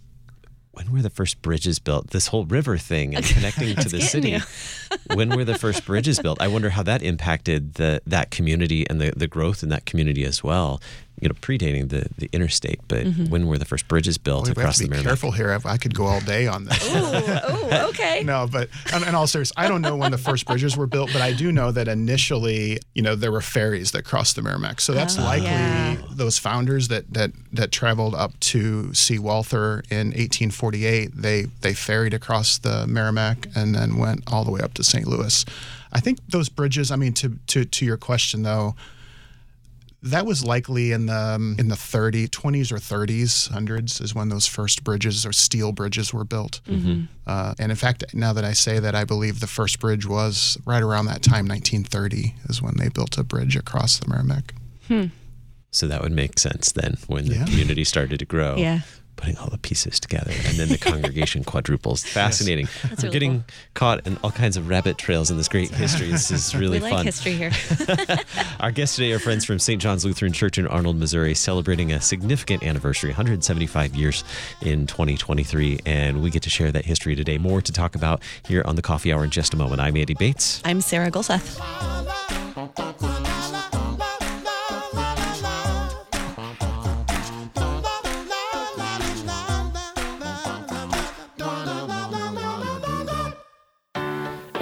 when 0.72 0.92
were 0.92 1.02
the 1.04 1.10
first 1.12 1.42
bridges 1.44 1.78
built? 1.80 2.10
This 2.10 2.28
whole 2.28 2.46
river 2.46 2.78
thing 2.80 3.16
and 3.16 3.24
connecting 3.36 3.76
to 3.76 3.90
the 3.90 4.02
city. 4.02 4.40
when 5.14 5.30
were 5.30 5.46
the 5.46 5.58
first 5.58 5.86
bridges 5.86 6.20
built? 6.20 6.42
I 6.42 6.48
wonder 6.48 6.72
how 6.72 6.84
that 6.84 7.04
impacted 7.04 7.76
the 7.76 8.02
that 8.08 8.32
community 8.32 8.88
and 8.90 9.00
the, 9.02 9.12
the 9.16 9.28
growth 9.28 9.64
in 9.64 9.70
that 9.70 9.86
community 9.86 10.24
as 10.26 10.44
well. 10.44 10.82
You 11.24 11.30
know, 11.30 11.36
predating 11.36 11.90
the, 11.90 12.08
the 12.18 12.30
interstate, 12.32 12.80
but 12.88 13.04
Mm-hmm. 13.04 13.26
when 13.26 13.48
were 13.48 13.58
the 13.58 13.66
first 13.66 13.88
bridges 13.88 14.18
built 14.18 14.44
we 14.46 14.50
have 14.50 14.58
across 14.58 14.78
to 14.78 14.84
the 14.84 14.90
be 14.90 14.96
Meramec? 14.98 15.04
careful 15.04 15.32
here 15.32 15.52
I, 15.52 15.70
I 15.74 15.78
could 15.78 15.94
go 15.96 16.06
all 16.06 16.22
day 16.22 16.48
on 16.48 16.66
this 16.66 16.78
oh, 16.92 17.88
okay. 17.90 18.24
no, 18.26 18.48
but 18.50 18.70
in, 18.96 19.04
in 19.08 19.16
all 19.16 19.28
seriousness, 19.28 19.54
I 19.58 19.68
don't 19.68 19.82
know 19.82 19.96
when 19.96 20.12
the 20.12 20.18
first 20.18 20.46
bridges 20.46 20.78
were 20.78 20.88
built, 20.88 21.12
but 21.12 21.22
I 21.22 21.34
do 21.34 21.52
know 21.52 21.72
that 21.72 21.88
initially, 21.88 22.80
you 22.94 23.02
know, 23.02 23.16
there 23.16 23.32
were 23.32 23.42
ferries 23.42 23.92
that 23.92 24.04
crossed 24.04 24.36
the 24.36 24.42
Meramec. 24.42 24.80
So 24.80 24.94
that's 24.94 25.18
likely 25.18 25.48
yeah. 25.48 25.98
those 26.12 26.38
founders 26.38 26.88
that 26.90 27.14
that 27.14 27.32
that 27.52 27.72
traveled 27.72 28.16
up 28.16 28.40
to 28.52 28.94
see 28.94 29.20
Walther 29.20 29.84
in 29.90 30.08
1848. 30.08 31.12
They 31.16 31.46
they 31.62 31.74
ferried 31.74 32.14
across 32.14 32.58
the 32.58 32.86
Meramec 32.88 33.56
and 33.56 33.74
then 33.76 33.98
went 33.98 34.24
all 34.32 34.44
the 34.44 34.52
way 34.52 34.62
up 34.62 34.74
to 34.76 34.84
St. 34.84 35.08
Louis. 35.08 35.46
I 35.92 36.00
think 36.00 36.20
those 36.30 36.50
bridges. 36.50 36.92
I 36.92 36.96
mean, 36.96 37.14
to 37.14 37.38
to 37.48 37.66
to 37.66 37.86
your 37.86 37.98
question 37.98 38.44
though. 38.44 38.76
That 40.04 40.26
was 40.26 40.44
likely 40.44 40.92
in 40.92 41.06
the 41.06 41.16
um, 41.36 41.56
in 41.58 41.70
the 41.70 41.76
30, 41.78 42.28
20s 42.28 42.72
or 42.72 42.76
30s, 42.78 43.50
hundreds 43.52 44.02
is 44.02 44.14
when 44.14 44.28
those 44.30 44.46
first 44.46 44.84
bridges 44.84 45.26
or 45.26 45.32
steel 45.32 45.72
bridges 45.72 46.14
were 46.14 46.26
built. 46.26 46.60
Uh, 47.26 47.54
and 47.58 47.72
in 47.72 47.78
fact, 47.78 48.04
now 48.14 48.34
that 48.34 48.44
I 48.44 48.52
say 48.54 48.80
that, 48.80 48.96
I 48.96 49.06
believe 49.06 49.40
the 49.40 49.48
first 49.48 49.80
bridge 49.80 50.06
was 50.06 50.58
right 50.66 50.84
around 50.84 51.06
that 51.06 51.24
time, 51.24 51.48
1930, 51.48 52.36
is 52.50 52.62
when 52.62 52.76
they 52.78 52.90
built 52.90 53.18
a 53.18 53.24
bridge 53.24 53.56
across 53.56 53.98
the 53.98 54.06
Meramec. 54.08 54.52
So 55.72 55.88
that 55.88 56.02
would 56.02 56.12
make 56.12 56.38
sense 56.38 56.72
then 56.74 56.98
when 57.08 57.26
the 57.26 57.36
Yeah. 57.36 57.46
community 57.46 57.84
started 57.86 58.20
to 58.20 58.26
grow. 58.26 58.58
Yeah. 58.58 58.82
Putting 59.16 59.38
all 59.38 59.50
the 59.50 59.58
pieces 59.58 60.00
together 60.00 60.32
and 60.32 60.58
then 60.58 60.68
the 60.70 60.78
congregation 60.82 61.44
quadruples. 61.44 62.04
Fascinating. 62.04 62.68
We're 62.84 62.90
really 62.98 63.10
getting 63.14 63.46
caught 63.74 64.06
in 64.06 64.18
all 64.24 64.32
kinds 64.32 64.58
of 64.58 64.68
rabbit 64.68 64.98
trails 64.98 65.32
in 65.32 65.38
this 65.38 65.48
great 65.48 65.70
history. 65.70 66.08
This 66.08 66.30
is 66.32 66.54
really 66.64 66.80
we 66.80 66.90
fun. 66.90 66.92
like 66.92 67.06
history 67.06 67.34
here. 67.34 67.52
Our 68.60 68.72
guests 68.72 68.96
today 68.98 69.14
are 69.14 69.20
friends 69.20 69.46
from 69.46 69.60
St. 69.60 69.82
John's 69.82 70.04
Lutheran 70.04 70.34
Church 70.34 70.58
in 70.58 70.68
Arnold, 70.68 70.98
Missouri, 70.98 71.34
celebrating 71.36 71.92
a 71.92 72.02
significant 72.02 72.64
anniversary, 72.64 73.12
175 73.12 73.96
years 73.96 74.24
in 74.62 74.88
2023. 74.88 75.80
And 75.86 76.22
we 76.22 76.30
get 76.30 76.44
to 76.44 76.50
share 76.50 76.72
that 76.72 76.86
history 76.86 77.16
today. 77.16 77.38
More 77.38 77.62
to 77.62 77.72
talk 77.72 77.96
about 77.96 78.22
here 78.46 78.64
on 78.66 78.76
the 78.76 78.82
Coffee 78.82 79.14
Hour 79.14 79.24
in 79.24 79.30
just 79.30 79.54
a 79.54 79.58
moment. 79.58 79.80
I'm 79.80 79.96
Andy 79.96 80.16
Bates. 80.16 80.62
I'm 80.66 80.82
Sarah 80.82 81.12
Gulseth. 81.12 81.60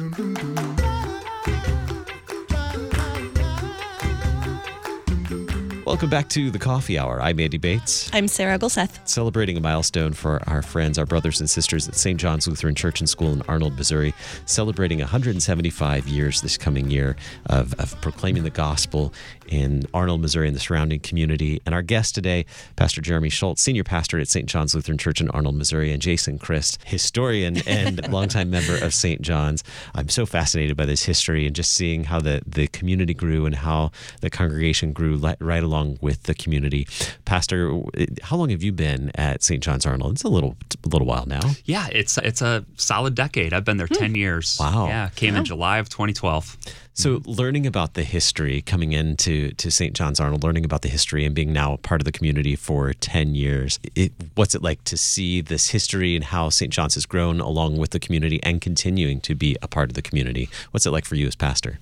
dun, 0.00 0.10
dun. 0.16 0.29
Welcome 5.90 6.08
back 6.08 6.28
to 6.28 6.52
the 6.52 6.58
Coffee 6.60 7.00
Hour. 7.00 7.20
I'm 7.20 7.40
Andy 7.40 7.58
Bates. 7.58 8.08
I'm 8.12 8.28
Sarah 8.28 8.60
Gulseth. 8.60 9.00
celebrating 9.08 9.56
a 9.56 9.60
milestone 9.60 10.12
for 10.12 10.40
our 10.48 10.62
friends, 10.62 10.98
our 10.98 11.04
brothers 11.04 11.40
and 11.40 11.50
sisters 11.50 11.88
at 11.88 11.96
St. 11.96 12.18
John's 12.18 12.46
Lutheran 12.46 12.76
Church 12.76 13.00
and 13.00 13.08
School 13.10 13.32
in 13.32 13.42
Arnold, 13.48 13.76
Missouri, 13.76 14.14
celebrating 14.46 15.00
175 15.00 16.06
years 16.06 16.42
this 16.42 16.56
coming 16.56 16.92
year 16.92 17.16
of, 17.46 17.74
of 17.80 18.00
proclaiming 18.02 18.44
the 18.44 18.50
gospel 18.50 19.12
in 19.48 19.82
Arnold, 19.92 20.20
Missouri, 20.20 20.46
and 20.46 20.54
the 20.54 20.60
surrounding 20.60 21.00
community. 21.00 21.60
And 21.66 21.74
our 21.74 21.82
guest 21.82 22.14
today, 22.14 22.46
Pastor 22.76 23.00
Jeremy 23.00 23.28
Schultz, 23.28 23.60
senior 23.60 23.82
pastor 23.82 24.20
at 24.20 24.28
St. 24.28 24.46
John's 24.46 24.76
Lutheran 24.76 24.96
Church 24.96 25.20
in 25.20 25.28
Arnold, 25.30 25.56
Missouri, 25.56 25.90
and 25.90 26.00
Jason 26.00 26.38
Christ, 26.38 26.78
historian 26.84 27.66
and 27.66 28.08
longtime 28.12 28.48
member 28.48 28.76
of 28.76 28.94
St. 28.94 29.22
John's. 29.22 29.64
I'm 29.96 30.08
so 30.08 30.24
fascinated 30.24 30.76
by 30.76 30.86
this 30.86 31.02
history 31.02 31.46
and 31.46 31.56
just 31.56 31.72
seeing 31.72 32.04
how 32.04 32.20
the, 32.20 32.42
the 32.46 32.68
community 32.68 33.12
grew 33.12 33.44
and 33.44 33.56
how 33.56 33.90
the 34.20 34.30
congregation 34.30 34.92
grew 34.92 35.16
right 35.40 35.64
along 35.64 35.79
with 36.00 36.24
the 36.24 36.34
community. 36.34 36.86
Pastor, 37.24 37.80
how 38.22 38.36
long 38.36 38.50
have 38.50 38.62
you 38.62 38.72
been 38.72 39.10
at 39.14 39.42
St. 39.42 39.62
John's 39.62 39.86
Arnold? 39.86 40.12
It's 40.12 40.24
a 40.24 40.28
little, 40.28 40.56
a 40.84 40.88
little 40.88 41.06
while 41.06 41.26
now. 41.26 41.40
Yeah, 41.64 41.88
it's 41.92 42.18
it's 42.18 42.42
a 42.42 42.64
solid 42.76 43.14
decade. 43.14 43.52
I've 43.52 43.64
been 43.64 43.76
there 43.76 43.86
10 43.86 44.10
hmm. 44.10 44.16
years. 44.16 44.56
Wow. 44.58 44.86
Yeah, 44.86 45.08
came 45.14 45.36
in 45.36 45.44
July 45.44 45.78
of 45.78 45.88
2012. 45.88 46.56
So, 46.92 47.18
hmm. 47.18 47.30
learning 47.30 47.66
about 47.66 47.94
the 47.94 48.02
history, 48.02 48.62
coming 48.62 48.92
into 48.92 49.52
to 49.52 49.70
St. 49.70 49.94
John's 49.94 50.20
Arnold, 50.20 50.42
learning 50.42 50.64
about 50.64 50.82
the 50.82 50.88
history, 50.88 51.24
and 51.24 51.34
being 51.34 51.52
now 51.52 51.76
part 51.76 52.00
of 52.00 52.04
the 52.04 52.12
community 52.12 52.56
for 52.56 52.92
ten 52.92 53.34
years, 53.34 53.78
it, 53.94 54.12
what's 54.34 54.54
it 54.54 54.62
like 54.62 54.82
to 54.84 54.96
see 54.96 55.40
this 55.40 55.70
history 55.70 56.14
and 56.14 56.24
how 56.24 56.48
St. 56.50 56.72
John's 56.72 56.94
has 56.94 57.06
grown 57.06 57.40
along 57.40 57.78
with 57.78 57.90
the 57.90 58.00
community 58.00 58.40
and 58.42 58.60
continuing 58.60 59.20
to 59.22 59.34
be 59.34 59.56
a 59.62 59.68
part 59.68 59.90
of 59.90 59.94
the 59.94 60.02
community? 60.02 60.48
What's 60.72 60.86
it 60.86 60.90
like 60.90 61.04
for 61.04 61.14
you 61.14 61.26
as 61.26 61.36
pastor? 61.36 61.78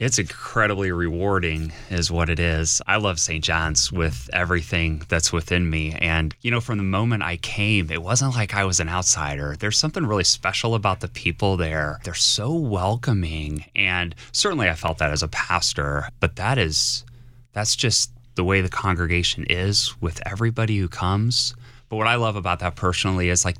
It's 0.00 0.18
incredibly 0.18 0.92
rewarding, 0.92 1.74
is 1.90 2.10
what 2.10 2.30
it 2.30 2.40
is. 2.40 2.80
I 2.86 2.96
love 2.96 3.20
St. 3.20 3.44
John's 3.44 3.92
with 3.92 4.30
everything 4.32 5.02
that's 5.10 5.30
within 5.30 5.68
me. 5.68 5.92
And, 5.92 6.34
you 6.40 6.50
know, 6.50 6.62
from 6.62 6.78
the 6.78 6.84
moment 6.84 7.22
I 7.22 7.36
came, 7.36 7.90
it 7.90 8.02
wasn't 8.02 8.34
like 8.34 8.54
I 8.54 8.64
was 8.64 8.80
an 8.80 8.88
outsider. 8.88 9.56
There's 9.58 9.76
something 9.76 10.06
really 10.06 10.24
special 10.24 10.74
about 10.74 11.00
the 11.00 11.08
people 11.08 11.58
there. 11.58 12.00
They're 12.02 12.14
so 12.14 12.54
welcoming. 12.54 13.66
And 13.76 14.14
certainly 14.32 14.70
I 14.70 14.74
felt 14.74 14.96
that 14.98 15.10
as 15.10 15.22
a 15.22 15.28
pastor, 15.28 16.08
but 16.18 16.36
that 16.36 16.56
is, 16.56 17.04
that's 17.52 17.76
just 17.76 18.10
the 18.36 18.44
way 18.44 18.62
the 18.62 18.70
congregation 18.70 19.44
is 19.50 19.94
with 20.00 20.18
everybody 20.24 20.78
who 20.78 20.88
comes. 20.88 21.54
But 21.90 21.96
what 21.96 22.06
I 22.06 22.14
love 22.14 22.36
about 22.36 22.60
that 22.60 22.74
personally 22.74 23.28
is 23.28 23.44
like 23.44 23.56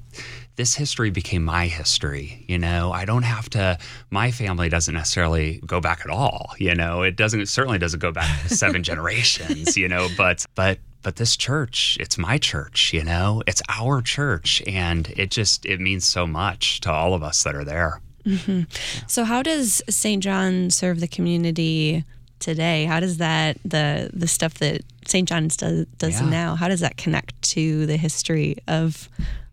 this 0.61 0.75
history 0.75 1.09
became 1.09 1.43
my 1.43 1.69
history. 1.69 2.45
You 2.47 2.59
know, 2.59 2.93
I 2.93 3.07
don't 3.07 3.23
have 3.23 3.49
to, 3.51 3.79
my 4.11 4.31
family 4.31 4.69
doesn't 4.69 4.93
necessarily 4.93 5.59
go 5.65 5.81
back 5.81 6.03
at 6.05 6.11
all. 6.11 6.53
You 6.59 6.75
know, 6.75 7.01
it 7.01 7.17
doesn't, 7.17 7.41
it 7.41 7.49
certainly 7.49 7.79
doesn't 7.79 8.01
go 8.01 8.13
back 8.13 8.29
seven 8.47 8.83
generations, 8.91 9.79
you 9.79 9.89
know, 9.89 10.09
but, 10.19 10.45
but, 10.55 10.79
but 11.01 11.17
this 11.17 11.35
church, 11.35 11.97
it's 11.99 12.19
my 12.19 12.37
church, 12.37 12.93
you 12.93 13.03
know, 13.03 13.43
it's 13.47 13.63
our 13.71 14.03
church. 14.03 14.63
And 14.67 15.09
it 15.17 15.31
just, 15.31 15.65
it 15.65 15.81
means 15.81 16.05
so 16.05 16.27
much 16.27 16.83
to 16.83 16.93
all 16.93 17.15
of 17.15 17.23
us 17.23 17.43
that 17.45 17.55
are 17.55 17.65
there. 17.65 18.03
Mm-hmm. 18.27 18.65
So, 19.07 19.25
how 19.25 19.41
does 19.43 19.81
St. 19.89 20.23
John 20.23 20.69
serve 20.69 21.01
the 21.01 21.09
community 21.09 22.05
today? 22.39 22.85
How 22.85 23.01
does 23.01 23.17
that 23.17 23.57
the 23.65 24.11
the 24.13 24.29
stuff 24.29 24.59
that 24.59 24.83
St. 25.07 25.27
John's 25.27 25.57
does, 25.57 25.87
does 25.97 26.21
Yeah. 26.21 26.29
now? 26.29 26.55
How 26.55 26.69
does 26.69 26.81
that 26.81 26.99
connect 26.99 27.41
to 27.55 27.87
the 27.87 27.97
history 27.97 28.59
of 28.69 29.09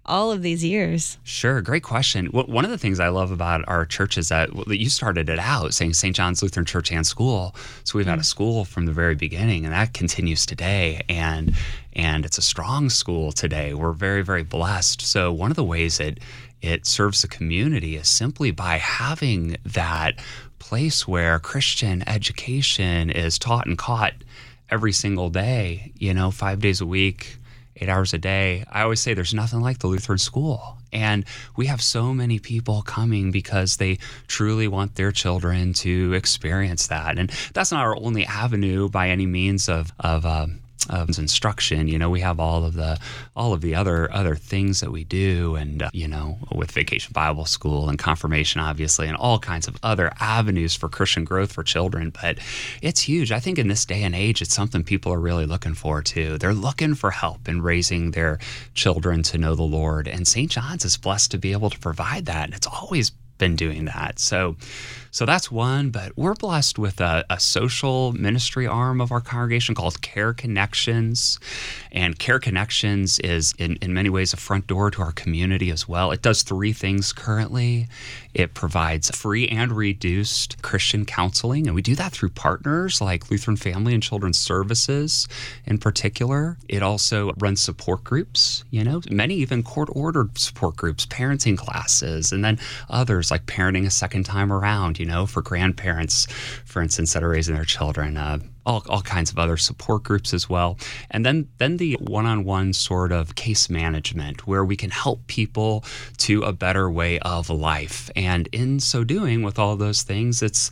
all 0.07 0.31
of 0.31 0.41
these 0.41 0.63
years? 0.63 1.17
Sure, 1.23 1.61
great 1.61 1.83
question. 1.83 2.27
Wh- 2.27 2.49
One 2.49 2.65
of 2.65 2.71
the 2.71 2.77
things 2.77 2.99
I 2.99 3.09
love 3.09 3.31
about 3.31 3.63
our 3.67 3.85
church 3.85 4.17
is 4.17 4.29
that 4.29 4.53
well, 4.53 4.71
you 4.73 4.89
started 4.89 5.29
it 5.29 5.39
out 5.39 5.73
saying 5.73 5.93
St. 5.93 6.15
John's 6.15 6.41
Lutheran 6.41 6.65
Church 6.65 6.91
and 6.91 7.05
School. 7.05 7.55
So 7.83 7.97
we've 7.97 8.07
had 8.07 8.19
a 8.19 8.21
mm. 8.21 8.25
school 8.25 8.65
from 8.65 8.85
the 8.85 8.91
very 8.91 9.15
beginning, 9.15 9.65
and 9.65 9.73
that 9.73 9.93
continues 9.93 10.45
today. 10.45 11.01
And 11.09 11.53
and 11.93 12.25
it's 12.25 12.37
a 12.37 12.43
strong 12.43 12.89
school 12.89 13.31
today. 13.31 13.73
We're 13.73 13.93
very 13.93 14.23
very 14.23 14.43
blessed. 14.43 15.01
So 15.01 15.31
one 15.31 15.51
of 15.51 15.57
the 15.57 15.63
ways 15.63 15.97
that 15.97 16.19
it 16.61 16.85
serves 16.85 17.21
the 17.21 17.27
community 17.27 17.95
is 17.95 18.09
simply 18.09 18.51
by 18.51 18.77
having 18.77 19.57
that 19.65 20.19
place 20.59 21.07
where 21.07 21.39
Christian 21.39 22.07
education 22.07 23.09
is 23.09 23.37
taught 23.37 23.67
and 23.67 23.77
caught 23.77 24.13
every 24.69 24.91
single 24.91 25.29
day, 25.29 25.91
you 25.97 26.13
know, 26.13 26.31
five 26.31 26.59
days 26.59 26.81
a 26.81 26.85
week, 26.85 27.37
eight 27.79 27.89
hours 27.89 28.13
a 28.13 28.17
day. 28.17 28.65
I 28.71 28.81
always 28.81 28.99
say 28.99 29.13
there's 29.13 29.33
nothing 29.33 29.61
like 29.61 29.79
the 29.79 29.87
Lutheran 29.87 30.17
school. 30.17 30.77
And 30.93 31.25
we 31.55 31.65
have 31.67 31.81
so 31.81 32.13
many 32.13 32.39
people 32.39 32.81
coming 32.81 33.31
because 33.31 33.77
they 33.77 33.97
truly 34.27 34.67
want 34.67 34.95
their 34.95 35.11
children 35.11 35.73
to 35.73 36.13
experience 36.13 36.87
that. 36.87 37.17
And 37.17 37.29
that's 37.53 37.71
not 37.71 37.85
our 37.85 37.95
only 37.97 38.25
avenue 38.25 38.89
by 38.89 39.09
any 39.09 39.25
means 39.25 39.67
of, 39.69 39.91
of, 39.99 40.25
um, 40.25 40.59
of 40.89 41.09
instruction. 41.17 41.87
You 41.87 41.97
know, 41.97 42.09
we 42.09 42.21
have 42.21 42.39
all 42.39 42.65
of 42.65 42.73
the 42.73 42.99
all 43.35 43.53
of 43.53 43.61
the 43.61 43.75
other 43.75 44.11
other 44.13 44.35
things 44.35 44.79
that 44.79 44.91
we 44.91 45.03
do, 45.03 45.55
and 45.55 45.83
uh, 45.83 45.89
you 45.93 46.07
know, 46.07 46.37
with 46.51 46.71
Vacation 46.71 47.13
Bible 47.13 47.45
School 47.45 47.89
and 47.89 47.97
confirmation, 47.97 48.61
obviously, 48.61 49.07
and 49.07 49.17
all 49.17 49.39
kinds 49.39 49.67
of 49.67 49.77
other 49.83 50.11
avenues 50.19 50.75
for 50.75 50.89
Christian 50.89 51.23
growth 51.23 51.51
for 51.51 51.63
children. 51.63 52.11
But 52.21 52.39
it's 52.81 53.01
huge. 53.01 53.31
I 53.31 53.39
think 53.39 53.59
in 53.59 53.67
this 53.67 53.85
day 53.85 54.03
and 54.03 54.15
age, 54.15 54.41
it's 54.41 54.53
something 54.53 54.83
people 54.83 55.13
are 55.13 55.19
really 55.19 55.45
looking 55.45 55.73
for 55.73 56.01
too. 56.01 56.37
They're 56.37 56.53
looking 56.53 56.95
for 56.95 57.11
help 57.11 57.47
in 57.47 57.61
raising 57.61 58.11
their 58.11 58.39
children 58.73 59.23
to 59.23 59.37
know 59.37 59.55
the 59.55 59.63
Lord, 59.63 60.07
and 60.07 60.27
St. 60.27 60.49
John's 60.51 60.85
is 60.85 60.97
blessed 60.97 61.31
to 61.31 61.37
be 61.37 61.51
able 61.51 61.69
to 61.69 61.79
provide 61.79 62.25
that. 62.25 62.45
And 62.45 62.53
it's 62.53 62.67
always 62.67 63.11
been 63.37 63.55
doing 63.55 63.85
that. 63.85 64.19
So, 64.19 64.55
so 65.17 65.25
that's 65.25 65.51
one. 65.51 65.89
But 65.89 66.15
we're 66.15 66.35
blessed 66.35 66.77
with 66.77 67.01
a, 67.01 67.25
a, 67.27 67.39
social 67.39 68.13
ministry 68.13 68.67
arm 68.67 69.01
of 69.01 69.11
our 69.11 69.19
congregation 69.19 69.73
called 69.73 69.99
Care 70.03 70.31
Connections, 70.31 71.39
and 71.91 72.19
Care 72.19 72.37
Connections 72.37 73.17
is 73.19 73.55
in, 73.57 73.77
in 73.77 73.95
many 73.95 74.09
ways 74.09 74.31
a 74.33 74.37
front 74.37 74.67
door 74.67 74.91
to 74.91 75.01
our 75.01 75.11
community 75.11 75.71
as 75.71 75.87
well. 75.87 76.11
It 76.11 76.21
does 76.21 76.43
three 76.43 76.71
things 76.71 77.13
currently. 77.13 77.87
It 78.35 78.53
provides 78.53 79.09
free 79.09 79.47
and 79.47 79.71
reduced 79.71 80.61
Christian 80.61 81.03
counseling, 81.03 81.65
and 81.65 81.73
we 81.73 81.81
do 81.81 81.95
that 81.95 82.11
through 82.11 82.29
partners 82.29 83.01
like 83.01 83.31
Lutheran 83.31 83.57
Family 83.57 83.95
and 83.95 84.03
Children's 84.03 84.37
Services 84.37 85.27
in 85.65 85.79
particular. 85.79 86.59
It 86.69 86.83
also 86.83 87.33
runs 87.39 87.59
support 87.59 88.03
groups, 88.03 88.63
you 88.69 88.83
know, 88.83 89.01
many 89.09 89.33
even 89.37 89.63
court 89.63 89.89
ordered 89.93 90.37
support 90.37 90.75
groups, 90.75 91.07
parenting 91.07 91.57
classes, 91.57 92.31
and 92.31 92.45
then 92.45 92.59
others 92.91 93.31
like 93.31 93.47
parenting 93.47 93.87
a 93.87 93.89
second 93.89 94.23
time 94.23 94.53
around, 94.53 94.99
you 94.99 95.06
know, 95.07 95.25
for 95.25 95.41
grandparents, 95.41 96.27
for 96.65 96.81
instance, 96.81 97.13
that 97.13 97.23
are 97.23 97.29
raising 97.29 97.55
their 97.55 97.65
children. 97.65 98.17
Uh, 98.17 98.39
all, 98.67 98.83
all 98.89 99.01
kinds 99.01 99.31
of 99.31 99.39
other 99.39 99.55
support 99.55 100.03
groups 100.03 100.33
as 100.33 100.49
well. 100.49 100.77
And 101.09 101.25
then 101.25 101.47
then 101.57 101.77
the 101.77 101.93
one-on-one 102.01 102.73
sort 102.73 103.13
of 103.13 103.35
case 103.35 103.69
management 103.69 104.45
where 104.45 104.65
we 104.65 104.75
can 104.75 104.89
help 104.89 105.25
people 105.27 105.85
to 106.17 106.43
a 106.43 106.51
better 106.51 106.91
way 106.91 107.17
of 107.19 107.49
life. 107.49 108.11
And 108.15 108.47
in 108.51 108.81
so 108.81 109.05
doing 109.05 109.41
with 109.41 109.57
all 109.57 109.77
those 109.77 110.03
things, 110.03 110.43
it's 110.43 110.69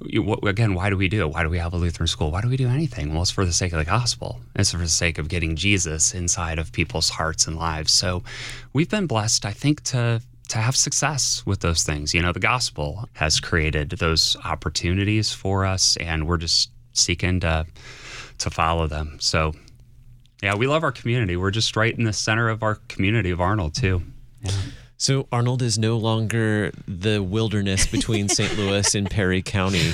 again, 0.00 0.74
why 0.74 0.88
do 0.90 0.96
we 0.96 1.08
do 1.08 1.20
it? 1.20 1.30
Why 1.30 1.42
do 1.42 1.50
we 1.50 1.58
have 1.58 1.74
a 1.74 1.76
Lutheran 1.76 2.06
school? 2.06 2.30
Why 2.30 2.40
do 2.40 2.48
we 2.48 2.56
do 2.56 2.68
anything? 2.68 3.12
Well, 3.12 3.22
it's 3.22 3.30
for 3.30 3.44
the 3.44 3.52
sake 3.52 3.72
of 3.72 3.78
the 3.78 3.84
gospel. 3.84 4.40
It's 4.56 4.72
for 4.72 4.78
the 4.78 4.88
sake 4.88 5.18
of 5.18 5.28
getting 5.28 5.54
Jesus 5.54 6.14
inside 6.14 6.58
of 6.58 6.72
people's 6.72 7.10
hearts 7.10 7.46
and 7.46 7.56
lives. 7.56 7.92
So 7.92 8.22
we've 8.72 8.90
been 8.90 9.06
blessed, 9.06 9.44
I 9.44 9.52
think, 9.52 9.82
to 9.84 10.22
to 10.48 10.58
have 10.58 10.76
success 10.76 11.42
with 11.46 11.60
those 11.60 11.82
things. 11.82 12.14
You 12.14 12.22
know, 12.22 12.32
the 12.32 12.40
gospel 12.40 13.08
has 13.14 13.40
created 13.40 13.90
those 13.90 14.36
opportunities 14.44 15.32
for 15.32 15.64
us, 15.64 15.96
and 15.98 16.26
we're 16.26 16.38
just 16.38 16.70
seeking 16.92 17.40
to 17.40 17.66
to 18.38 18.50
follow 18.50 18.86
them. 18.86 19.16
So, 19.20 19.52
yeah, 20.42 20.54
we 20.54 20.66
love 20.66 20.82
our 20.82 20.92
community. 20.92 21.36
We're 21.36 21.52
just 21.52 21.76
right 21.76 21.96
in 21.96 22.04
the 22.04 22.12
center 22.12 22.48
of 22.48 22.62
our 22.62 22.76
community 22.88 23.30
of 23.30 23.40
Arnold 23.40 23.74
too. 23.74 24.02
Yeah. 24.42 24.50
So 24.96 25.28
Arnold 25.32 25.60
is 25.60 25.78
no 25.78 25.96
longer 25.98 26.70
the 26.86 27.22
wilderness 27.22 27.86
between 27.86 28.28
St. 28.28 28.56
Louis 28.58 28.94
and 28.94 29.10
Perry 29.10 29.42
County. 29.42 29.90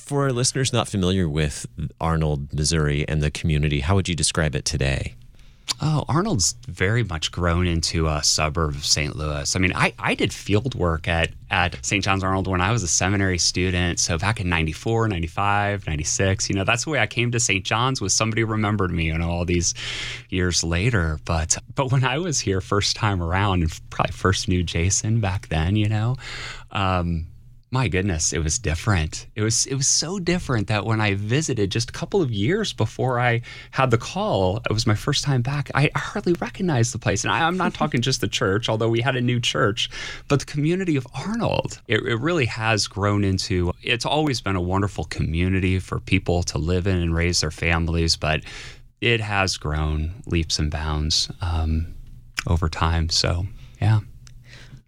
For 0.00 0.22
our 0.22 0.32
listeners 0.32 0.72
not 0.72 0.88
familiar 0.88 1.28
with 1.28 1.66
Arnold, 2.00 2.54
Missouri, 2.54 3.06
and 3.08 3.22
the 3.22 3.30
community, 3.30 3.80
how 3.80 3.96
would 3.96 4.08
you 4.08 4.14
describe 4.14 4.54
it 4.54 4.64
today? 4.64 5.14
Oh, 5.82 6.04
Arnold's 6.08 6.54
very 6.68 7.02
much 7.02 7.30
grown 7.30 7.66
into 7.66 8.06
a 8.06 8.22
suburb 8.22 8.76
of 8.76 8.86
St. 8.86 9.14
Louis. 9.14 9.54
I 9.54 9.58
mean, 9.58 9.72
I, 9.74 9.92
I 9.98 10.14
did 10.14 10.32
field 10.32 10.74
work 10.74 11.06
at, 11.06 11.30
at 11.50 11.84
St. 11.84 12.02
John's 12.02 12.24
Arnold 12.24 12.46
when 12.46 12.62
I 12.62 12.72
was 12.72 12.82
a 12.82 12.88
seminary 12.88 13.36
student. 13.36 13.98
So 13.98 14.16
back 14.16 14.40
in 14.40 14.48
94, 14.48 15.08
95, 15.08 15.86
96, 15.86 16.48
you 16.48 16.56
know, 16.56 16.64
that's 16.64 16.84
the 16.84 16.90
way 16.90 17.00
I 17.00 17.06
came 17.06 17.30
to 17.32 17.40
St. 17.40 17.64
John's 17.64 18.00
was 18.00 18.14
somebody 18.14 18.42
remembered 18.42 18.90
me, 18.90 19.06
you 19.06 19.18
know, 19.18 19.28
all 19.28 19.44
these 19.44 19.74
years 20.30 20.64
later. 20.64 21.18
But 21.26 21.58
but 21.74 21.92
when 21.92 22.04
I 22.04 22.18
was 22.18 22.40
here 22.40 22.62
first 22.62 22.96
time 22.96 23.22
around 23.22 23.62
and 23.62 23.80
probably 23.90 24.12
first 24.12 24.48
knew 24.48 24.62
Jason 24.62 25.20
back 25.20 25.48
then, 25.48 25.76
you 25.76 25.90
know, 25.90 26.16
um, 26.70 27.26
my 27.76 27.88
goodness, 27.88 28.32
it 28.32 28.38
was 28.38 28.58
different. 28.58 29.26
It 29.34 29.42
was 29.42 29.66
it 29.66 29.74
was 29.74 29.86
so 29.86 30.18
different 30.18 30.68
that 30.68 30.86
when 30.86 30.98
I 30.98 31.12
visited 31.14 31.70
just 31.70 31.90
a 31.90 31.92
couple 31.92 32.22
of 32.22 32.32
years 32.32 32.72
before 32.72 33.20
I 33.20 33.42
had 33.70 33.90
the 33.90 33.98
call, 33.98 34.62
it 34.64 34.72
was 34.72 34.86
my 34.86 34.94
first 34.94 35.24
time 35.24 35.42
back. 35.42 35.70
I 35.74 35.90
hardly 35.94 36.32
recognized 36.40 36.94
the 36.94 36.98
place, 36.98 37.22
and 37.22 37.30
I, 37.30 37.46
am 37.46 37.58
not 37.58 37.74
talking 37.80 38.00
just 38.00 38.22
the 38.22 38.28
church, 38.28 38.70
although 38.70 38.88
we 38.88 39.02
had 39.02 39.14
a 39.14 39.20
new 39.20 39.38
church, 39.40 39.90
but 40.26 40.40
the 40.40 40.46
community 40.46 40.96
of 40.96 41.06
Arnold. 41.14 41.82
It, 41.86 42.00
it 42.00 42.18
really 42.18 42.46
has 42.46 42.86
grown 42.86 43.24
into. 43.24 43.72
It's 43.82 44.06
always 44.06 44.40
been 44.40 44.56
a 44.56 44.60
wonderful 44.62 45.04
community 45.04 45.78
for 45.78 46.00
people 46.00 46.42
to 46.44 46.56
live 46.56 46.86
in 46.86 46.96
and 46.96 47.14
raise 47.14 47.42
their 47.42 47.50
families, 47.50 48.16
but 48.16 48.40
it 49.02 49.20
has 49.20 49.58
grown 49.58 50.22
leaps 50.24 50.58
and 50.58 50.70
bounds 50.70 51.30
um, 51.42 51.94
over 52.46 52.70
time. 52.70 53.10
So, 53.10 53.46
yeah. 53.82 54.00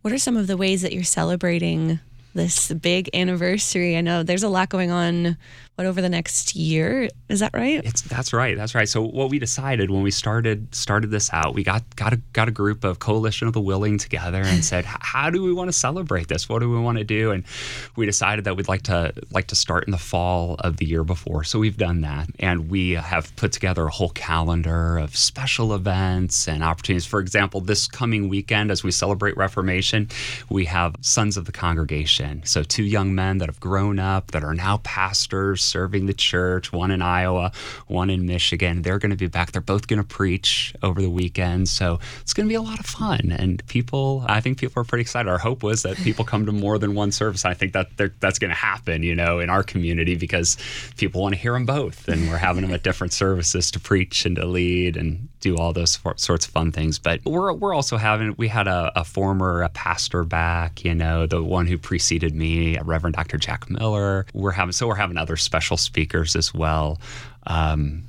What 0.01 0.14
are 0.14 0.18
some 0.18 0.38
of 0.38 0.46
the 0.46 0.57
ways 0.57 0.81
that 0.81 0.94
you're 0.94 1.05
celebrating 1.05 2.01
this 2.38 2.72
big 2.72 3.11
anniversary. 3.12 3.96
I 3.96 4.01
know 4.01 4.22
there's 4.22 4.44
a 4.44 4.48
lot 4.48 4.68
going 4.68 4.90
on 4.90 5.37
what 5.79 5.87
over 5.87 6.03
the 6.03 6.09
next 6.09 6.57
year? 6.57 7.09
Is 7.29 7.38
that 7.38 7.55
right? 7.55 7.81
It's 7.85 8.03
that's 8.03 8.33
right 8.33 8.57
that's 8.57 8.75
right. 8.75 8.88
So 8.88 9.01
what 9.01 9.31
we 9.31 9.38
decided 9.38 9.93
when 9.93 10.03
we 10.03 10.11
started 10.11 10.75
started 10.75 11.12
this 11.12 11.33
out 11.33 11.55
we 11.55 11.62
got 11.62 11.85
got 11.95 12.12
a 12.12 12.17
got 12.33 12.49
a 12.49 12.51
group 12.51 12.83
of 12.83 12.99
coalition 12.99 13.47
of 13.47 13.55
the 13.55 13.61
willing 13.61 13.97
together 13.97 14.43
and 14.43 14.64
said 14.64 14.85
how 14.85 15.31
do 15.31 15.41
we 15.41 15.53
want 15.53 15.69
to 15.69 15.73
celebrate 15.73 16.27
this? 16.27 16.49
What 16.49 16.59
do 16.59 16.69
we 16.69 16.81
want 16.81 16.99
to 16.99 17.05
do? 17.05 17.31
And 17.31 17.45
we 17.95 18.07
decided 18.07 18.45
that 18.47 18.57
we'd 18.57 18.67
like 18.67 18.83
to 18.85 19.12
like 19.31 19.47
to 19.49 19.55
start 19.55 19.85
in 19.87 19.93
the 19.93 19.99
fall 19.99 20.57
of 20.59 20.79
the 20.79 20.85
year 20.85 21.05
before. 21.05 21.45
So 21.45 21.61
we've 21.61 21.77
done 21.77 22.01
that 22.01 22.29
and 22.41 22.69
we 22.69 22.93
have 22.95 23.35
put 23.37 23.53
together 23.53 23.87
a 23.87 23.91
whole 23.91 24.11
calendar 24.11 24.99
of 24.99 25.17
special 25.17 25.73
events 25.75 26.49
and 26.49 26.64
opportunities. 26.64 27.07
For 27.07 27.21
example 27.21 27.61
this 27.61 27.87
coming 27.87 28.29
weekend 28.29 28.73
as 28.73 28.83
we 28.83 28.91
celebrate 28.91 29.37
reformation 29.37 30.09
we 30.51 30.64
have 30.64 30.97
sons 31.03 31.37
of 31.37 31.45
the 31.45 31.53
congregation. 31.53 32.43
So 32.45 32.64
two 32.64 32.83
young 32.83 33.14
men 33.14 33.38
that 33.38 33.49
have 33.49 33.61
grown 33.61 34.01
up 34.01 34.33
that 34.33 34.43
are 34.43 34.55
now 34.55 34.79
pastors 34.79 35.67
serving 35.68 36.07
the 36.07 36.14
church, 36.14 36.72
one 36.72 36.90
in 36.90 37.02
Iowa, 37.02 37.52
one 37.87 38.11
in 38.11 38.26
Michigan. 38.26 38.83
They're 38.83 38.98
going 38.98 39.11
to 39.11 39.16
be 39.16 39.26
back. 39.26 39.52
They're 39.52 39.61
both 39.61 39.87
going 39.87 40.02
to 40.02 40.07
preach 40.07 40.74
over 40.83 41.00
the 41.00 41.11
weekend. 41.11 41.68
So 41.68 41.98
it's 42.20 42.35
going 42.35 42.46
to 42.46 42.50
be 42.50 42.57
a 42.57 42.62
lot 42.62 42.81
of 42.81 42.87
fun. 42.87 43.35
And 43.38 43.64
people, 43.66 44.24
I 44.26 44.40
think 44.40 44.59
people 44.59 44.81
are 44.81 44.85
pretty 44.85 45.02
excited. 45.02 45.28
Our 45.28 45.38
hope 45.38 45.62
was 45.62 45.83
that 45.83 45.96
people 45.98 46.24
come 46.24 46.46
to 46.46 46.52
more 46.52 46.78
than 46.78 46.94
one 46.94 47.12
service. 47.12 47.44
I 47.44 47.54
think 47.54 47.72
that 47.72 47.88
that's 48.20 48.38
going 48.38 48.50
to 48.50 48.57
happen, 48.57 49.02
you 49.02 49.14
know, 49.14 49.38
in 49.40 49.50
our 49.50 49.62
community 49.62 50.14
because 50.14 50.57
people 50.96 51.22
want 51.22 51.35
to 51.35 51.40
hear 51.40 51.52
them 51.52 51.66
both. 51.66 52.09
And 52.09 52.28
we're 52.28 52.37
having 52.37 52.62
them 52.62 52.72
at 52.72 52.83
different 52.83 53.12
services 53.12 53.70
to 53.72 53.81
preach 53.81 54.26
and 54.26 54.37
to 54.37 54.46
lead 54.46 54.96
and 54.96 55.28
do 55.40 55.57
all 55.57 55.72
those 55.72 55.98
sorts 56.16 56.46
of 56.46 56.52
fun 56.52 56.72
things. 56.72 56.98
But 56.98 57.20
we're, 57.24 57.52
we're 57.52 57.74
also 57.74 57.96
having, 57.96 58.35
we 58.37 58.48
had 58.48 58.66
a, 58.66 58.92
a 58.96 59.04
former 59.04 59.68
pastor 59.68 60.24
back, 60.24 60.85
you 60.85 60.94
know, 60.94 61.26
the 61.26 61.42
one 61.42 61.66
who 61.66 61.78
preceded 61.78 62.35
me, 62.35 62.78
Reverend 62.78 63.16
Dr. 63.16 63.38
Jack 63.38 63.70
Miller. 63.70 64.26
We're 64.33 64.50
having, 64.52 64.72
so 64.72 64.87
we're 64.87 64.94
having 64.96 65.16
other 65.16 65.37
special 65.37 65.58
speakers 65.61 66.37
as 66.37 66.55
well. 66.55 67.01
Um, 67.47 68.09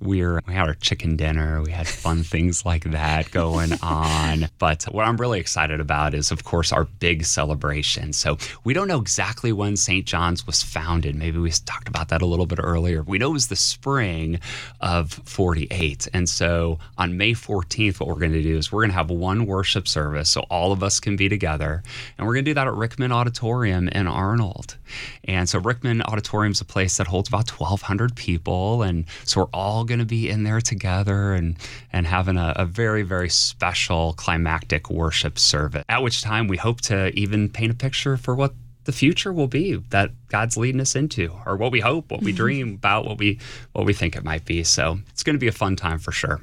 we 0.00 0.24
were 0.24 0.40
we 0.46 0.54
had 0.54 0.66
our 0.66 0.74
chicken 0.74 1.16
dinner. 1.16 1.62
We 1.62 1.70
had 1.70 1.86
fun 1.86 2.22
things 2.22 2.64
like 2.64 2.84
that 2.84 3.30
going 3.30 3.72
on. 3.82 4.48
But 4.58 4.84
what 4.84 5.06
i'm 5.06 5.16
really 5.16 5.40
excited 5.40 5.80
about 5.80 6.14
is 6.14 6.30
of 6.30 6.44
course 6.44 6.72
our 6.72 6.84
big 6.84 7.24
celebration. 7.24 8.12
So 8.12 8.38
we 8.64 8.72
don't 8.72 8.88
know 8.88 9.00
exactly 9.00 9.52
when 9.52 9.76
st 9.76 10.06
john's 10.06 10.46
was 10.46 10.62
founded. 10.62 11.14
Maybe 11.14 11.38
we 11.38 11.50
talked 11.50 11.88
about 11.88 12.08
that 12.08 12.22
a 12.22 12.26
little 12.26 12.46
bit 12.46 12.60
earlier. 12.62 13.02
We 13.02 13.18
know 13.18 13.30
it 13.30 13.34
was 13.34 13.48
the 13.48 13.56
spring 13.56 14.40
of 14.80 15.12
48 15.12 16.08
and 16.14 16.28
so 16.28 16.78
on 16.96 17.16
may 17.16 17.32
14th 17.32 18.00
what 18.00 18.08
we're 18.08 18.14
going 18.14 18.32
to 18.32 18.42
do 18.42 18.56
is 18.56 18.72
we're 18.72 18.82
going 18.82 18.90
to 18.90 18.96
have 18.96 19.10
one 19.10 19.46
worship 19.46 19.86
service 19.86 20.30
so 20.30 20.40
all 20.50 20.72
of 20.72 20.82
us 20.82 21.00
can 21.00 21.16
be 21.16 21.28
together. 21.28 21.82
And 22.16 22.26
we're 22.26 22.34
going 22.34 22.44
to 22.44 22.50
do 22.50 22.54
that 22.54 22.66
at 22.66 22.74
rickman 22.74 23.12
auditorium 23.12 23.88
in 23.88 24.06
arnold 24.06 24.76
and 25.24 25.48
so 25.48 25.58
rickman 25.58 26.02
auditorium 26.02 26.52
is 26.52 26.60
a 26.60 26.64
place 26.64 26.96
that 26.96 27.06
holds 27.06 27.28
about 27.28 27.48
1200 27.50 28.14
people 28.16 28.82
and 28.82 29.04
so 29.24 29.40
we're 29.40 29.48
all 29.52 29.84
going 29.84 30.00
to 30.00 30.06
be 30.06 30.28
in 30.28 30.44
there 30.44 30.60
together 30.60 31.34
and 31.34 31.56
and 31.92 32.06
having 32.06 32.36
a, 32.36 32.52
a, 32.56 32.64
very 32.64 33.02
very 33.02 33.28
special 33.28 34.14
climactic 34.14 34.90
worship 34.90 35.38
service. 35.38 35.84
At 35.88 36.02
which 36.02 36.22
time 36.22 36.48
we 36.48 36.56
hope 36.56 36.80
to 36.82 37.08
even 37.18 37.48
paint 37.48 37.72
a 37.72 37.74
picture 37.74 38.16
for 38.16 38.34
what 38.34 38.54
the 38.84 38.92
future 38.92 39.32
will 39.32 39.46
be 39.46 39.76
that 39.90 40.10
God's 40.28 40.56
leading 40.56 40.80
us 40.80 40.96
into, 40.96 41.32
or 41.46 41.56
what 41.56 41.70
we 41.70 41.80
hope, 41.80 42.10
what 42.10 42.22
we 42.22 42.30
mm-hmm. 42.30 42.36
dream 42.36 42.74
about, 42.74 43.04
what 43.04 43.18
we 43.18 43.38
what 43.72 43.84
we 43.84 43.92
think 43.92 44.16
it 44.16 44.24
might 44.24 44.44
be. 44.44 44.64
So 44.64 44.98
it's 45.10 45.22
going 45.22 45.34
to 45.34 45.40
be 45.40 45.48
a 45.48 45.52
fun 45.52 45.76
time 45.76 45.98
for 45.98 46.12
sure. 46.12 46.40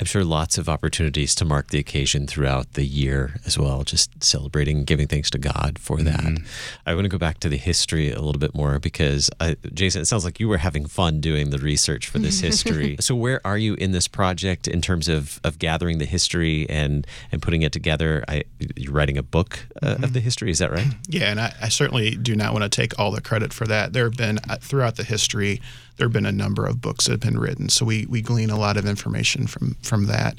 I'm 0.00 0.06
sure 0.06 0.24
lots 0.24 0.58
of 0.58 0.68
opportunities 0.68 1.34
to 1.36 1.44
mark 1.44 1.68
the 1.68 1.78
occasion 1.78 2.26
throughout 2.26 2.72
the 2.72 2.84
year 2.84 3.36
as 3.46 3.56
well, 3.58 3.84
just 3.84 4.22
celebrating, 4.22 4.84
giving 4.84 5.06
thanks 5.06 5.30
to 5.30 5.38
God 5.38 5.78
for 5.78 5.98
that. 5.98 6.20
Mm-hmm. 6.20 6.46
I 6.86 6.94
want 6.94 7.04
to 7.04 7.08
go 7.08 7.18
back 7.18 7.38
to 7.40 7.48
the 7.48 7.56
history 7.56 8.10
a 8.10 8.20
little 8.20 8.40
bit 8.40 8.54
more 8.54 8.78
because, 8.78 9.30
I, 9.38 9.56
Jason, 9.72 10.02
it 10.02 10.06
sounds 10.06 10.24
like 10.24 10.40
you 10.40 10.48
were 10.48 10.58
having 10.58 10.86
fun 10.86 11.20
doing 11.20 11.50
the 11.50 11.58
research 11.58 12.08
for 12.08 12.18
this 12.18 12.40
history. 12.40 12.96
so, 13.00 13.14
where 13.14 13.40
are 13.46 13.58
you 13.58 13.74
in 13.74 13.92
this 13.92 14.08
project 14.08 14.66
in 14.66 14.80
terms 14.80 15.08
of, 15.08 15.40
of 15.44 15.58
gathering 15.58 15.98
the 15.98 16.06
history 16.06 16.68
and, 16.68 17.06
and 17.30 17.40
putting 17.40 17.62
it 17.62 17.72
together? 17.72 18.24
I, 18.26 18.42
you're 18.76 18.92
writing 18.92 19.18
a 19.18 19.22
book 19.22 19.66
uh, 19.82 19.94
mm-hmm. 19.94 20.04
of 20.04 20.14
the 20.14 20.20
history, 20.20 20.50
is 20.50 20.58
that 20.58 20.72
right? 20.72 20.88
Yeah, 21.06 21.30
and 21.30 21.40
I, 21.40 21.54
I 21.62 21.68
certainly 21.68 22.16
do 22.16 22.34
not 22.34 22.52
want 22.52 22.64
to 22.64 22.68
take 22.68 22.98
all 22.98 23.12
the 23.12 23.20
credit 23.20 23.52
for 23.52 23.66
that. 23.66 23.92
There 23.92 24.04
have 24.04 24.16
been, 24.16 24.38
uh, 24.48 24.56
throughout 24.60 24.96
the 24.96 25.04
history, 25.04 25.60
there 25.96 26.06
have 26.06 26.12
been 26.12 26.26
a 26.26 26.32
number 26.32 26.66
of 26.66 26.80
books 26.80 27.04
that 27.04 27.12
have 27.12 27.20
been 27.20 27.38
written. 27.38 27.68
So 27.68 27.84
we, 27.84 28.06
we 28.06 28.22
glean 28.22 28.50
a 28.50 28.58
lot 28.58 28.76
of 28.76 28.86
information 28.86 29.46
from, 29.46 29.74
from 29.82 30.06
that. 30.06 30.38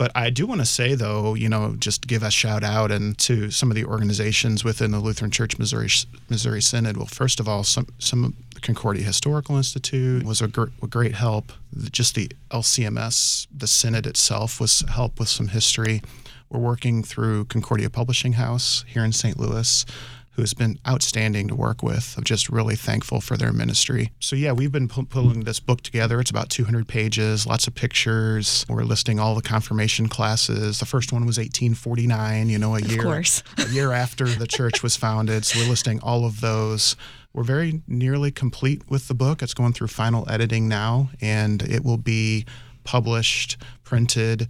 But 0.00 0.12
I 0.14 0.30
do 0.30 0.46
want 0.46 0.62
to 0.62 0.66
say, 0.66 0.94
though, 0.94 1.34
you 1.34 1.50
know, 1.50 1.76
just 1.78 2.06
give 2.06 2.22
a 2.22 2.30
shout 2.30 2.64
out 2.64 2.90
and 2.90 3.18
to 3.18 3.50
some 3.50 3.70
of 3.70 3.74
the 3.74 3.84
organizations 3.84 4.64
within 4.64 4.92
the 4.92 4.98
Lutheran 4.98 5.30
Church 5.30 5.58
Missouri 5.58 5.90
Missouri 6.30 6.62
Synod. 6.62 6.96
Well, 6.96 7.04
first 7.04 7.38
of 7.38 7.46
all, 7.46 7.64
some 7.64 7.86
some 7.98 8.34
Concordia 8.62 9.04
Historical 9.04 9.58
Institute 9.58 10.24
was 10.24 10.40
a, 10.40 10.48
gr- 10.48 10.68
a 10.82 10.86
great 10.86 11.14
help. 11.14 11.52
Just 11.90 12.14
the 12.14 12.30
LCMS, 12.50 13.46
the 13.54 13.66
Synod 13.66 14.06
itself 14.06 14.58
was 14.58 14.80
help 14.88 15.18
with 15.18 15.28
some 15.28 15.48
history. 15.48 16.00
We're 16.48 16.60
working 16.60 17.02
through 17.02 17.44
Concordia 17.44 17.90
Publishing 17.90 18.32
House 18.32 18.86
here 18.88 19.04
in 19.04 19.12
St. 19.12 19.38
Louis 19.38 19.84
who's 20.32 20.54
been 20.54 20.78
outstanding 20.88 21.48
to 21.48 21.54
work 21.54 21.82
with. 21.82 22.14
I'm 22.16 22.24
just 22.24 22.48
really 22.48 22.76
thankful 22.76 23.20
for 23.20 23.36
their 23.36 23.52
ministry. 23.52 24.12
So, 24.20 24.36
yeah, 24.36 24.52
we've 24.52 24.70
been 24.70 24.88
pu- 24.88 25.06
pulling 25.06 25.40
this 25.40 25.60
book 25.60 25.82
together. 25.82 26.20
It's 26.20 26.30
about 26.30 26.50
200 26.50 26.86
pages, 26.86 27.46
lots 27.46 27.66
of 27.66 27.74
pictures. 27.74 28.64
We're 28.68 28.84
listing 28.84 29.18
all 29.18 29.34
the 29.34 29.42
confirmation 29.42 30.08
classes. 30.08 30.78
The 30.78 30.86
first 30.86 31.12
one 31.12 31.26
was 31.26 31.36
1849, 31.36 32.48
you 32.48 32.58
know, 32.58 32.76
a 32.76 32.80
year, 32.80 33.22
a 33.58 33.68
year 33.68 33.92
after 34.04 34.24
the 34.26 34.46
church 34.46 34.82
was 34.82 34.96
founded. 34.96 35.44
So, 35.44 35.58
we're 35.58 35.68
listing 35.68 36.00
all 36.00 36.24
of 36.24 36.40
those. 36.40 36.96
We're 37.32 37.44
very 37.44 37.82
nearly 37.86 38.30
complete 38.30 38.88
with 38.88 39.08
the 39.08 39.14
book. 39.14 39.42
It's 39.42 39.54
going 39.54 39.72
through 39.72 39.88
final 39.88 40.28
editing 40.30 40.68
now, 40.68 41.10
and 41.20 41.62
it 41.62 41.84
will 41.84 41.98
be 41.98 42.44
published, 42.84 43.56
printed 43.84 44.48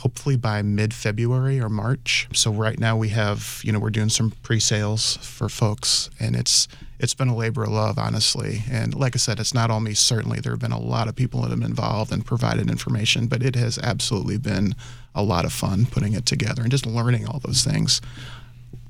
hopefully 0.00 0.36
by 0.36 0.62
mid 0.62 0.94
February 0.94 1.60
or 1.60 1.68
March. 1.68 2.26
So 2.32 2.50
right 2.50 2.78
now 2.78 2.96
we 2.96 3.10
have, 3.10 3.60
you 3.62 3.70
know, 3.72 3.78
we're 3.78 3.90
doing 3.90 4.08
some 4.08 4.32
pre-sales 4.42 5.18
for 5.18 5.48
folks 5.48 6.08
and 6.18 6.34
it's 6.34 6.68
it's 6.98 7.14
been 7.14 7.28
a 7.28 7.36
labor 7.36 7.64
of 7.64 7.70
love, 7.70 7.98
honestly. 7.98 8.62
And 8.70 8.94
like 8.94 9.16
I 9.16 9.18
said, 9.18 9.40
it's 9.40 9.54
not 9.54 9.70
all 9.70 9.80
me. 9.80 9.94
Certainly, 9.94 10.40
there 10.40 10.52
have 10.52 10.60
been 10.60 10.70
a 10.70 10.78
lot 10.78 11.08
of 11.08 11.16
people 11.16 11.40
that 11.40 11.50
have 11.50 11.58
been 11.58 11.70
involved 11.70 12.12
and 12.12 12.24
provided 12.24 12.68
information, 12.68 13.26
but 13.26 13.42
it 13.42 13.56
has 13.56 13.78
absolutely 13.78 14.36
been 14.36 14.74
a 15.14 15.22
lot 15.22 15.46
of 15.46 15.52
fun 15.52 15.86
putting 15.86 16.12
it 16.12 16.26
together 16.26 16.60
and 16.60 16.70
just 16.70 16.84
learning 16.84 17.26
all 17.26 17.38
those 17.38 17.64
things. 17.64 18.02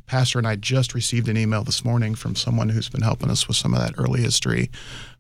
Pastor 0.07 0.39
and 0.39 0.49
I 0.49 0.57
just 0.57 0.93
received 0.93 1.29
an 1.29 1.37
email 1.37 1.63
this 1.63 1.85
morning 1.85 2.17
from 2.17 2.35
someone 2.35 2.71
who's 2.71 2.89
been 2.89 3.03
helping 3.03 3.31
us 3.31 3.47
with 3.47 3.57
some 3.57 3.75
of 3.75 3.81
that 3.81 3.95
early 3.97 4.23
history 4.23 4.71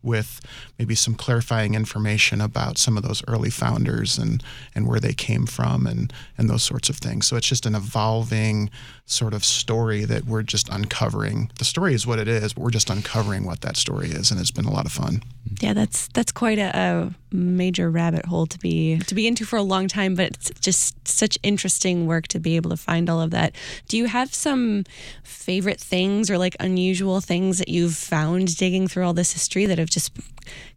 with 0.03 0.41
maybe 0.79 0.95
some 0.95 1.15
clarifying 1.15 1.75
information 1.75 2.41
about 2.41 2.79
some 2.79 2.97
of 2.97 3.03
those 3.03 3.23
early 3.29 3.51
founders 3.51 4.19
and, 4.19 4.43
and 4.75 4.87
where 4.87 5.01
they 5.01 5.13
came 5.13 5.47
from 5.47 5.87
and, 5.87 6.13
and 6.39 6.49
those 6.49 6.63
sorts 6.63 6.89
of 6.89 6.97
things. 6.97 7.27
So 7.27 7.37
it's 7.37 7.49
just 7.49 7.67
an 7.67 7.75
evolving 7.75 8.71
sort 9.11 9.35
of 9.35 9.45
story 9.45 10.05
that 10.05 10.25
we're 10.25 10.43
just 10.43 10.69
uncovering. 10.69 11.51
The 11.59 11.65
story 11.65 11.95
is 11.95 12.07
what 12.07 12.19
it 12.21 12.29
is, 12.29 12.53
but 12.53 12.63
we're 12.63 12.71
just 12.71 12.91
uncovering 12.91 13.45
what 13.45 13.61
that 13.63 13.77
story 13.77 14.09
is, 14.09 14.31
and 14.31 14.41
it's 14.41 14.53
been 14.53 14.65
a 14.65 14.73
lot 14.73 14.87
of 14.87 14.93
fun. 14.93 15.23
Yeah, 15.61 15.73
that's 15.73 16.07
that's 16.09 16.31
quite 16.31 16.59
a, 16.59 16.71
a 16.77 17.35
major 17.35 17.91
rabbit 17.91 18.25
hole 18.27 18.47
to 18.47 18.59
be 18.59 18.99
to 18.99 19.15
be 19.15 19.27
into 19.27 19.45
for 19.45 19.57
a 19.57 19.63
long 19.63 19.89
time, 19.89 20.15
but 20.15 20.27
it's 20.27 20.51
just 20.61 21.09
such 21.09 21.37
interesting 21.43 22.07
work 22.07 22.29
to 22.29 22.39
be 22.39 22.55
able 22.55 22.71
to 22.71 22.77
find 22.77 23.11
all 23.11 23.21
of 23.21 23.33
that. 23.33 23.55
Do 23.89 23.97
you 23.97 24.07
have 24.07 24.33
some 24.33 24.85
favorite 25.25 25.81
things 25.81 26.31
or 26.31 26.39
like 26.39 26.57
unusual 26.61 27.21
things 27.21 27.59
that 27.59 27.69
you've 27.69 27.97
found 27.97 28.57
digging 28.57 28.87
through 28.87 29.05
all 29.05 29.15
this 29.15 29.33
history 29.33 29.67
that 29.67 29.79
have 29.79 29.90
just 29.91 30.13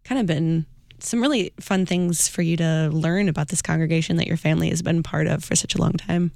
kind 0.03 0.19
of 0.19 0.27
been 0.27 0.65
some 0.99 1.21
really 1.21 1.53
fun 1.59 1.85
things 1.85 2.27
for 2.27 2.41
you 2.41 2.57
to 2.57 2.89
learn 2.91 3.27
about 3.29 3.49
this 3.49 3.61
congregation 3.61 4.17
that 4.17 4.27
your 4.27 4.37
family 4.37 4.69
has 4.69 4.81
been 4.81 5.03
part 5.03 5.27
of 5.27 5.43
for 5.43 5.55
such 5.55 5.75
a 5.75 5.77
long 5.77 5.93
time. 5.93 6.31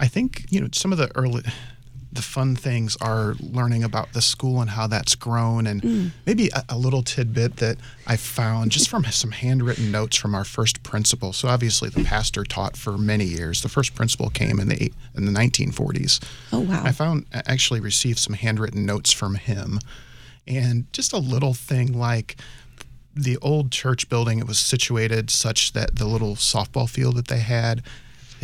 I 0.00 0.08
think, 0.08 0.46
you 0.50 0.60
know, 0.60 0.68
some 0.72 0.92
of 0.92 0.98
the 0.98 1.10
early 1.14 1.42
the 2.12 2.22
fun 2.22 2.56
things 2.56 2.96
are 3.00 3.34
learning 3.38 3.84
about 3.84 4.12
the 4.14 4.22
school 4.22 4.60
and 4.60 4.70
how 4.70 4.86
that's 4.86 5.14
grown 5.14 5.66
and 5.66 5.80
mm. 5.80 6.10
maybe 6.26 6.48
a, 6.48 6.64
a, 6.70 6.76
little 6.76 7.02
tidbit 7.02 7.56
that 7.56 7.76
I 8.06 8.16
found 8.16 8.72
just 8.72 8.88
from 8.88 9.04
some 9.10 9.30
handwritten 9.30 9.90
notes 9.92 10.16
from 10.16 10.34
our 10.34 10.44
first 10.44 10.82
principal. 10.82 11.32
So 11.32 11.48
obviously 11.48 11.88
the 11.88 12.04
pastor 12.04 12.44
taught 12.44 12.76
for 12.76 12.98
many 12.98 13.24
years. 13.24 13.62
The 13.62 13.68
first 13.68 13.94
principal 13.94 14.28
came 14.30 14.58
in 14.58 14.68
the 14.68 14.92
in 15.14 15.26
the 15.26 15.32
1940s. 15.32 16.20
Oh 16.52 16.60
wow. 16.60 16.82
I 16.84 16.92
found 16.92 17.26
actually 17.32 17.80
received 17.80 18.18
some 18.18 18.34
handwritten 18.34 18.84
notes 18.84 19.12
from 19.12 19.36
him 19.36 19.78
and 20.46 20.90
just 20.92 21.12
a 21.12 21.18
little 21.18 21.54
thing 21.54 21.98
like 21.98 22.36
the 23.14 23.36
old 23.38 23.72
church 23.72 24.08
building, 24.08 24.38
it 24.38 24.46
was 24.46 24.58
situated 24.58 25.30
such 25.30 25.72
that 25.72 25.96
the 25.96 26.06
little 26.06 26.36
softball 26.36 26.88
field 26.88 27.16
that 27.16 27.28
they 27.28 27.40
had, 27.40 27.82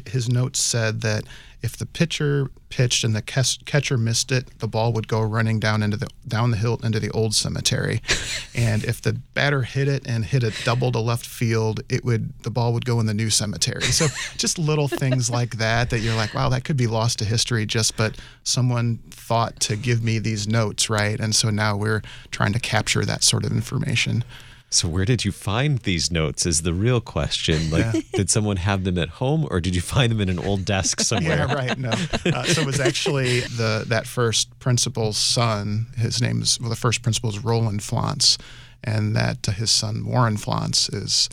his 0.07 0.29
notes 0.29 0.63
said 0.63 1.01
that 1.03 1.25
if 1.63 1.77
the 1.77 1.87
pitcher 1.87 2.51
pitched 2.69 3.05
and 3.05 3.15
the 3.15 3.23
catcher 3.23 3.97
missed 3.97 4.31
it, 4.33 4.59
the 4.59 4.69
ball 4.69 4.93
would 4.93 5.09
go 5.09 5.21
running 5.21 5.59
down 5.59 5.83
into 5.83 5.97
the 5.97 6.09
down 6.27 6.51
the 6.51 6.57
hill 6.57 6.81
into 6.83 7.01
the 7.01 7.11
old 7.11 7.35
cemetery. 7.35 8.03
and 8.55 8.85
if 8.85 9.01
the 9.01 9.15
batter 9.35 9.63
hit 9.63 9.89
it 9.89 10.07
and 10.07 10.25
hit 10.25 10.43
a 10.43 10.53
double 10.65 10.93
to 10.93 10.99
left 10.99 11.27
field, 11.27 11.81
it 11.89 12.05
would 12.05 12.39
the 12.43 12.51
ball 12.51 12.73
would 12.73 12.85
go 12.85 13.01
in 13.01 13.07
the 13.07 13.15
new 13.15 13.31
cemetery. 13.31 13.83
So 13.83 14.07
just 14.37 14.59
little 14.59 14.89
things 14.89 15.31
like 15.31 15.57
that 15.59 15.91
that 15.91 16.01
you're 16.01 16.17
like, 16.17 16.35
wow, 16.35 16.49
that 16.51 16.65
could 16.65 16.77
be 16.77 16.87
lost 16.87 17.19
to 17.21 17.25
history 17.25 17.67
just 17.67 17.97
but 17.97 18.17
someone 18.43 18.99
thought 19.11 19.59
to 19.61 19.77
give 19.77 20.03
me 20.03 20.19
these 20.19 20.47
notes, 20.47 20.91
right? 20.91 21.19
And 21.19 21.35
so 21.35 21.51
now 21.51 21.77
we're 21.77 22.03
trying 22.31 22.53
to 22.53 22.61
capture 22.61 23.05
that 23.05 23.25
sort 23.25 23.45
of 23.45 23.53
information. 23.53 24.25
So 24.69 24.89
where 24.89 25.05
did 25.05 25.25
you 25.25 25.33
find 25.33 25.79
these 25.79 26.11
notes? 26.11 26.45
Is 26.45 26.63
the 26.63 26.75
real 26.75 27.01
question. 27.01 27.71
Like, 27.71 27.95
yeah. 27.95 28.01
did 28.13 28.31
someone 28.31 28.57
have 28.57 28.85
them 28.85 28.99
at 28.99 29.09
home, 29.09 29.47
or 29.51 29.61
did 29.61 29.75
you 29.75 29.81
find 29.81 30.11
them 30.11 30.21
in 30.21 30.29
an 30.29 30.39
old 30.39 30.65
desk 30.65 31.01
somewhere? 31.13 31.47
yeah, 31.49 31.55
right. 31.55 31.79
No. 31.79 31.91
Uh, 31.91 32.45
so 32.45 32.63
it 32.63 32.67
was 32.67 32.81
actually 32.81 33.41
the 33.41 33.85
that 33.89 34.07
first 34.07 34.59
principal's 34.59 35.17
son. 35.17 35.87
His 35.97 36.21
name 36.21 36.43
is 36.43 36.61
well, 36.61 36.71
the 36.71 36.77
first 36.77 37.03
principal 37.03 37.31
is 37.31 37.43
Roland 37.45 37.83
Flance, 37.83 38.39
and 38.83 39.15
that 39.15 39.49
uh, 39.49 39.53
his 39.53 39.71
son 39.71 40.05
Warren 40.05 40.37
Flance 40.37 40.89
is 40.89 41.29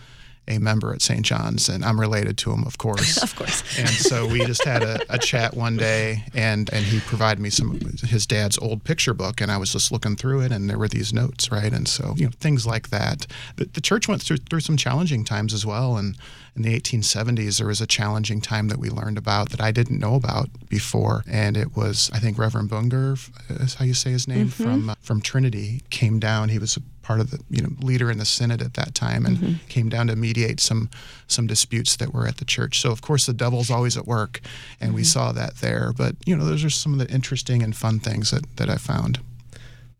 a 0.47 0.59
member 0.59 0.93
at 0.93 1.01
St. 1.01 1.21
John's, 1.21 1.69
and 1.69 1.85
I'm 1.85 1.99
related 1.99 2.37
to 2.39 2.51
him, 2.51 2.63
of 2.65 2.77
course. 2.77 3.17
of 3.23 3.35
course. 3.35 3.63
and 3.79 3.89
so 3.89 4.27
we 4.27 4.45
just 4.45 4.63
had 4.65 4.83
a, 4.83 4.99
a, 5.09 5.17
chat 5.17 5.55
one 5.55 5.77
day, 5.77 6.25
and 6.33 6.71
and 6.73 6.83
he 6.85 6.99
provided 6.99 7.41
me 7.41 7.49
some 7.49 7.79
his 8.03 8.25
dad's 8.25 8.57
old 8.57 8.83
picture 8.83 9.13
book, 9.13 9.39
and 9.39 9.51
I 9.51 9.57
was 9.57 9.71
just 9.71 9.91
looking 9.91 10.15
through 10.15 10.41
it, 10.41 10.51
and 10.51 10.69
there 10.69 10.77
were 10.77 10.89
these 10.89 11.13
notes, 11.13 11.51
right? 11.51 11.71
And 11.71 11.87
so 11.87 12.13
you 12.17 12.25
know 12.25 12.31
things 12.39 12.67
like 12.67 12.89
that. 12.89 13.25
The, 13.55 13.65
the 13.65 13.81
church 13.81 14.07
went 14.07 14.21
through 14.21 14.37
through 14.37 14.59
some 14.59 14.75
challenging 14.75 15.23
times 15.23 15.53
as 15.53 15.65
well, 15.65 15.95
and 15.95 16.17
in 16.55 16.61
the 16.61 16.79
1870s 16.79 17.57
there 17.57 17.67
was 17.67 17.81
a 17.81 17.87
challenging 17.87 18.39
time 18.39 18.67
that 18.67 18.77
we 18.77 18.89
learned 18.89 19.17
about 19.17 19.49
that 19.49 19.61
I 19.61 19.71
didn't 19.71 19.99
know 19.99 20.15
about 20.15 20.49
before, 20.67 21.23
and 21.29 21.55
it 21.55 21.75
was 21.75 22.11
I 22.13 22.19
think 22.19 22.37
Reverend 22.37 22.69
Bunger 22.69 23.15
is 23.49 23.75
how 23.75 23.85
you 23.85 23.93
say 23.93 24.11
his 24.11 24.27
name 24.27 24.49
mm-hmm. 24.49 24.63
from 24.63 24.89
uh, 24.89 24.95
from 24.99 25.21
Trinity 25.21 25.83
came 25.89 26.19
down. 26.19 26.49
He 26.49 26.59
was 26.59 26.77
part 27.03 27.19
of 27.19 27.29
the 27.29 27.39
you 27.49 27.61
know 27.61 27.69
leader 27.81 28.09
in 28.09 28.17
the 28.17 28.25
synod 28.25 28.61
at 28.61 28.73
that 28.73 28.95
time 28.95 29.25
and 29.25 29.37
mm-hmm. 29.37 29.53
came 29.67 29.89
down 29.89 30.07
to 30.07 30.15
mediate 30.15 30.59
some 30.59 30.89
some 31.27 31.45
disputes 31.45 31.95
that 31.97 32.13
were 32.13 32.25
at 32.25 32.37
the 32.37 32.45
church 32.45 32.79
so 32.79 32.91
of 32.91 33.01
course 33.01 33.25
the 33.27 33.33
devil's 33.33 33.69
always 33.69 33.95
at 33.95 34.07
work 34.07 34.39
and 34.79 34.89
mm-hmm. 34.89 34.95
we 34.95 35.03
saw 35.03 35.31
that 35.31 35.57
there 35.57 35.93
but 35.95 36.15
you 36.25 36.35
know 36.35 36.45
those 36.45 36.63
are 36.63 36.69
some 36.69 36.93
of 36.93 36.99
the 36.99 37.13
interesting 37.13 37.61
and 37.61 37.75
fun 37.75 37.99
things 37.99 38.31
that 38.31 38.43
that 38.55 38.69
i 38.69 38.75
found 38.77 39.19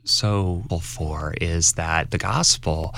so 0.09 0.63
for 0.81 1.35
is 1.41 1.73
that 1.73 2.11
the 2.11 2.19
gospel 2.19 2.95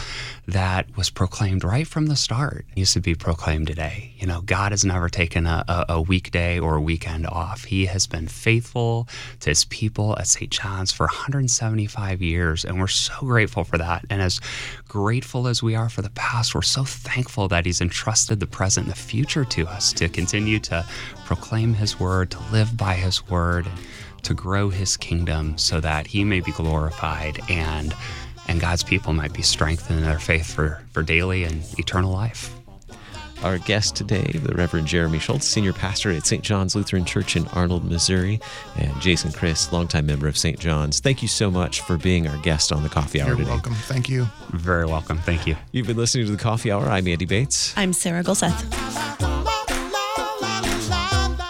that 0.47 0.97
was 0.97 1.11
proclaimed 1.11 1.65
right 1.65 1.87
from 1.87 2.07
the 2.07 2.17
start 2.17 2.67
needs 2.77 2.93
to 2.93 3.01
be 3.01 3.15
proclaimed 3.15 3.67
today. 3.67 4.13
You 4.19 4.27
know, 4.27 4.41
God 4.43 4.73
has 4.73 4.85
never 4.85 5.09
taken 5.09 5.47
a, 5.47 5.65
a, 5.69 5.85
a 5.91 6.03
weekday 6.03 6.59
or 6.59 6.77
a 6.77 6.81
weekend 6.81 7.27
off. 7.27 7.65
He 7.65 7.87
has 7.87 8.07
been 8.07 8.29
faithful 8.29 9.09
to 9.41 9.51
his 9.51 9.65
people 9.67 10.19
at 10.19 10.27
St. 10.27 10.51
John's 10.51 10.93
for 10.93 11.07
175 11.07 12.23
years, 12.23 12.65
and 12.65 12.79
we're 12.79 12.87
so 12.87 13.15
grateful 13.21 13.65
for 13.65 13.79
that. 13.79 14.05
And 14.11 14.23
as 14.23 14.41
grateful 14.87 15.49
as 15.49 15.63
we 15.63 15.75
are 15.75 15.89
for 15.89 16.03
the 16.03 16.11
past, 16.11 16.55
we're 16.55 16.63
so 16.63 16.85
thankful 16.85 17.49
that 17.49 17.67
he's 17.67 17.81
entrusted 17.81 18.41
the 18.41 18.47
present 18.47 18.87
and 18.87 18.93
the 18.93 18.99
future 18.99 19.45
to 19.45 19.67
us 19.67 19.93
to 19.95 20.09
continue 20.09 20.59
to 20.61 20.85
proclaim 21.25 21.75
his 21.75 21.99
word, 21.99 22.31
to 22.31 22.39
live 22.53 22.77
by 22.77 22.95
his 22.95 23.29
word 23.29 23.67
to 24.23 24.35
grow 24.35 24.69
his 24.71 24.97
kingdom 24.97 25.57
so 25.59 25.81
that 25.81 26.07
he 26.07 26.25
may 26.25 26.41
be 26.41 26.53
glorified 26.53 27.41
and 27.49 27.95
and 28.49 28.61
God's 28.61 28.83
people 28.83 29.13
might 29.13 29.35
be 29.35 29.43
strengthened 29.43 29.99
in 29.99 30.05
their 30.07 30.19
faith 30.19 30.55
for, 30.55 30.83
for 30.93 31.03
daily 31.03 31.45
and 31.45 31.63
eternal 31.79 32.11
life. 32.11 32.55
Our 33.45 33.59
guest 33.59 33.95
today, 33.95 34.25
the 34.33 34.55
Reverend 34.55 34.89
Jeremy 34.89 35.21
Schultz, 35.21 35.47
senior 35.47 35.73
pastor 35.73 36.11
at 36.11 36.27
St. 36.27 36.43
John's 36.43 36.75
Lutheran 36.75 37.05
Church 37.05 37.37
in 37.37 37.47
Arnold, 37.49 37.85
Missouri, 37.85 38.41
and 38.77 39.01
Jason 39.01 39.31
Christ, 39.31 39.73
longtime 39.73 40.07
member 40.07 40.27
of 40.27 40.37
St. 40.37 40.59
John's. 40.59 40.99
Thank 40.99 41.23
you 41.23 41.29
so 41.29 41.49
much 41.51 41.83
for 41.83 41.97
being 41.99 42.27
our 42.27 42.37
guest 42.39 42.73
on 42.73 42.83
the 42.83 42.89
Coffee 42.89 43.21
Hour 43.21 43.29
You're 43.29 43.37
today. 43.37 43.51
welcome. 43.51 43.75
Thank 43.75 44.09
you. 44.09 44.27
Very 44.51 44.87
welcome. 44.87 45.19
Thank 45.19 45.47
you. 45.47 45.55
You've 45.71 45.87
been 45.87 45.97
listening 45.99 46.25
to 46.27 46.33
the 46.33 46.39
Coffee 46.39 46.73
Hour. 46.73 46.87
I'm 46.89 47.07
Andy 47.07 47.27
Bates. 47.27 47.75
I'm 47.77 47.93
Sarah 47.93 48.25
Gulseth. 48.25 49.28